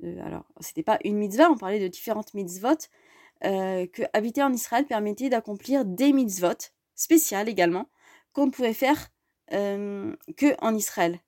de 0.00 0.18
alors 0.20 0.44
c'était 0.60 0.82
pas 0.82 0.98
une 1.04 1.16
mitzvah, 1.16 1.50
on 1.50 1.56
parlait 1.56 1.80
de 1.80 1.88
différentes 1.88 2.34
mitzvot, 2.34 2.88
euh, 3.44 3.86
que 3.86 4.02
habiter 4.12 4.42
en 4.42 4.52
Israël 4.52 4.86
permettait 4.86 5.28
d'accomplir 5.28 5.84
des 5.84 6.12
mitzvot 6.12 6.70
spéciales 6.94 7.48
également 7.48 7.88
qu'on 8.32 8.46
ne 8.46 8.50
pouvait 8.50 8.74
faire 8.74 9.08
euh, 9.52 10.14
que 10.36 10.54
en 10.60 10.74
Israël. 10.74 11.20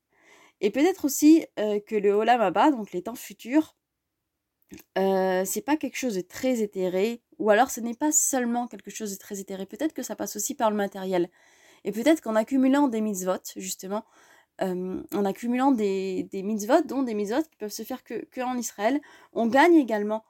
Et 0.61 0.71
peut-être 0.71 1.05
aussi 1.05 1.47
euh, 1.59 1.81
que 1.81 1.97
le 1.97 2.13
Olam 2.13 2.41
Abba, 2.41 2.71
donc 2.71 2.93
les 2.93 3.03
temps 3.03 3.15
futurs, 3.15 3.77
euh, 4.99 5.45
c'est 5.45 5.61
pas 5.61 5.77
quelque 5.77 5.97
chose 5.97 6.15
de 6.15 6.23
très 6.23 6.61
éthéré, 6.61 7.23
ou 7.39 7.51
alors 7.51 7.71
ce 7.71 7.81
n'est 7.81 7.95
pas 7.95 8.13
seulement 8.13 8.67
quelque 8.67 8.91
chose 8.91 9.13
de 9.13 9.17
très 9.19 9.41
éthéré. 9.41 9.67
Peut-être 9.67 9.93
que 9.93 10.03
ça 10.03 10.17
passe 10.17 10.37
aussi 10.37 10.55
par 10.55 10.71
le 10.71 10.77
matériel. 10.77 11.31
Et 11.85 11.93
peut-être 11.93 12.21
qu'en 12.21 12.35
accumulant 12.35 12.89
des 12.89 13.01
mitzvot, 13.01 13.39
justement, 13.57 14.05
en 14.61 15.25
accumulant 15.25 15.73
des, 15.73 16.25
des 16.25 16.43
mitzvot, 16.43 16.83
dont 16.83 17.03
des 17.03 17.15
mitzvot 17.15 17.43
qui 17.43 17.57
peuvent 17.57 17.71
se 17.71 17.83
faire 17.83 18.03
que, 18.05 18.25
que 18.27 18.41
en 18.41 18.57
Israël, 18.57 19.01
on 19.33 19.47
gagne 19.47 19.77
également 19.77 20.25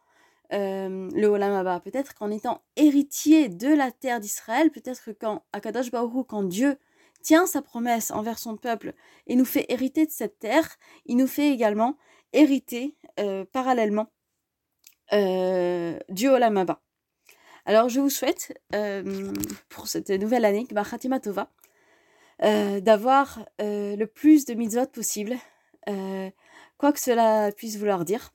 le 0.51 1.27
Olam 1.27 1.53
Abba. 1.53 1.81
Peut-être 1.81 2.15
qu'en 2.15 2.31
étant 2.31 2.63
héritier 2.77 3.49
de 3.49 3.69
la 3.69 3.91
terre 3.91 4.21
d'Israël, 4.21 4.71
peut-être 4.71 5.05
que 5.05 5.11
quand 5.11 5.43
Akadosh 5.53 5.91
Baruch 5.91 6.27
quand 6.29 6.45
Dieu 6.45 6.77
tient 7.23 7.47
sa 7.47 7.63
promesse 7.63 8.13
envers 8.13 8.39
son 8.39 8.57
peuple 8.57 8.95
et 9.27 9.35
nous 9.35 9.45
fait 9.45 9.67
hériter 9.69 10.07
de 10.07 10.13
cette 10.13 10.39
terre, 10.39 10.77
il 11.07 11.17
nous 11.17 11.27
fait 11.27 11.51
également 11.51 11.97
hériter 12.33 12.95
parallèlement 13.53 14.07
du 15.13 16.29
Olamaba. 16.29 16.81
Alors 17.65 17.89
je 17.89 17.99
vous 17.99 18.11
souhaite 18.11 18.57
pour 19.69 19.89
cette 19.89 20.11
nouvelle 20.11 20.45
année, 20.45 20.67
Khatima 20.67 21.19
Tova, 21.19 21.51
d'avoir 22.41 23.47
le 23.59 24.05
plus 24.05 24.45
de 24.45 24.55
mitzvot 24.55 24.87
possible, 24.87 25.37
quoi 25.87 26.93
que 26.93 27.01
cela 27.01 27.53
puisse 27.53 27.77
vouloir 27.77 28.05
dire. 28.05 28.33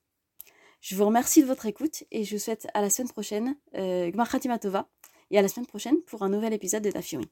Je 0.80 0.96
vous 0.96 1.06
remercie 1.06 1.42
de 1.42 1.48
votre 1.48 1.68
écoute 1.68 2.04
et 2.10 2.24
je 2.24 2.36
vous 2.36 2.42
souhaite 2.42 2.68
à 2.74 2.82
la 2.82 2.90
semaine 2.90 3.10
prochaine, 3.10 3.56
Gmar 3.76 4.30
Khatima 4.30 4.58
Tova, 4.58 4.90
et 5.30 5.38
à 5.38 5.42
la 5.42 5.48
semaine 5.48 5.68
prochaine 5.68 6.02
pour 6.08 6.24
un 6.24 6.30
nouvel 6.30 6.54
épisode 6.54 6.84
de 6.84 6.92
Dafiri. 6.92 7.30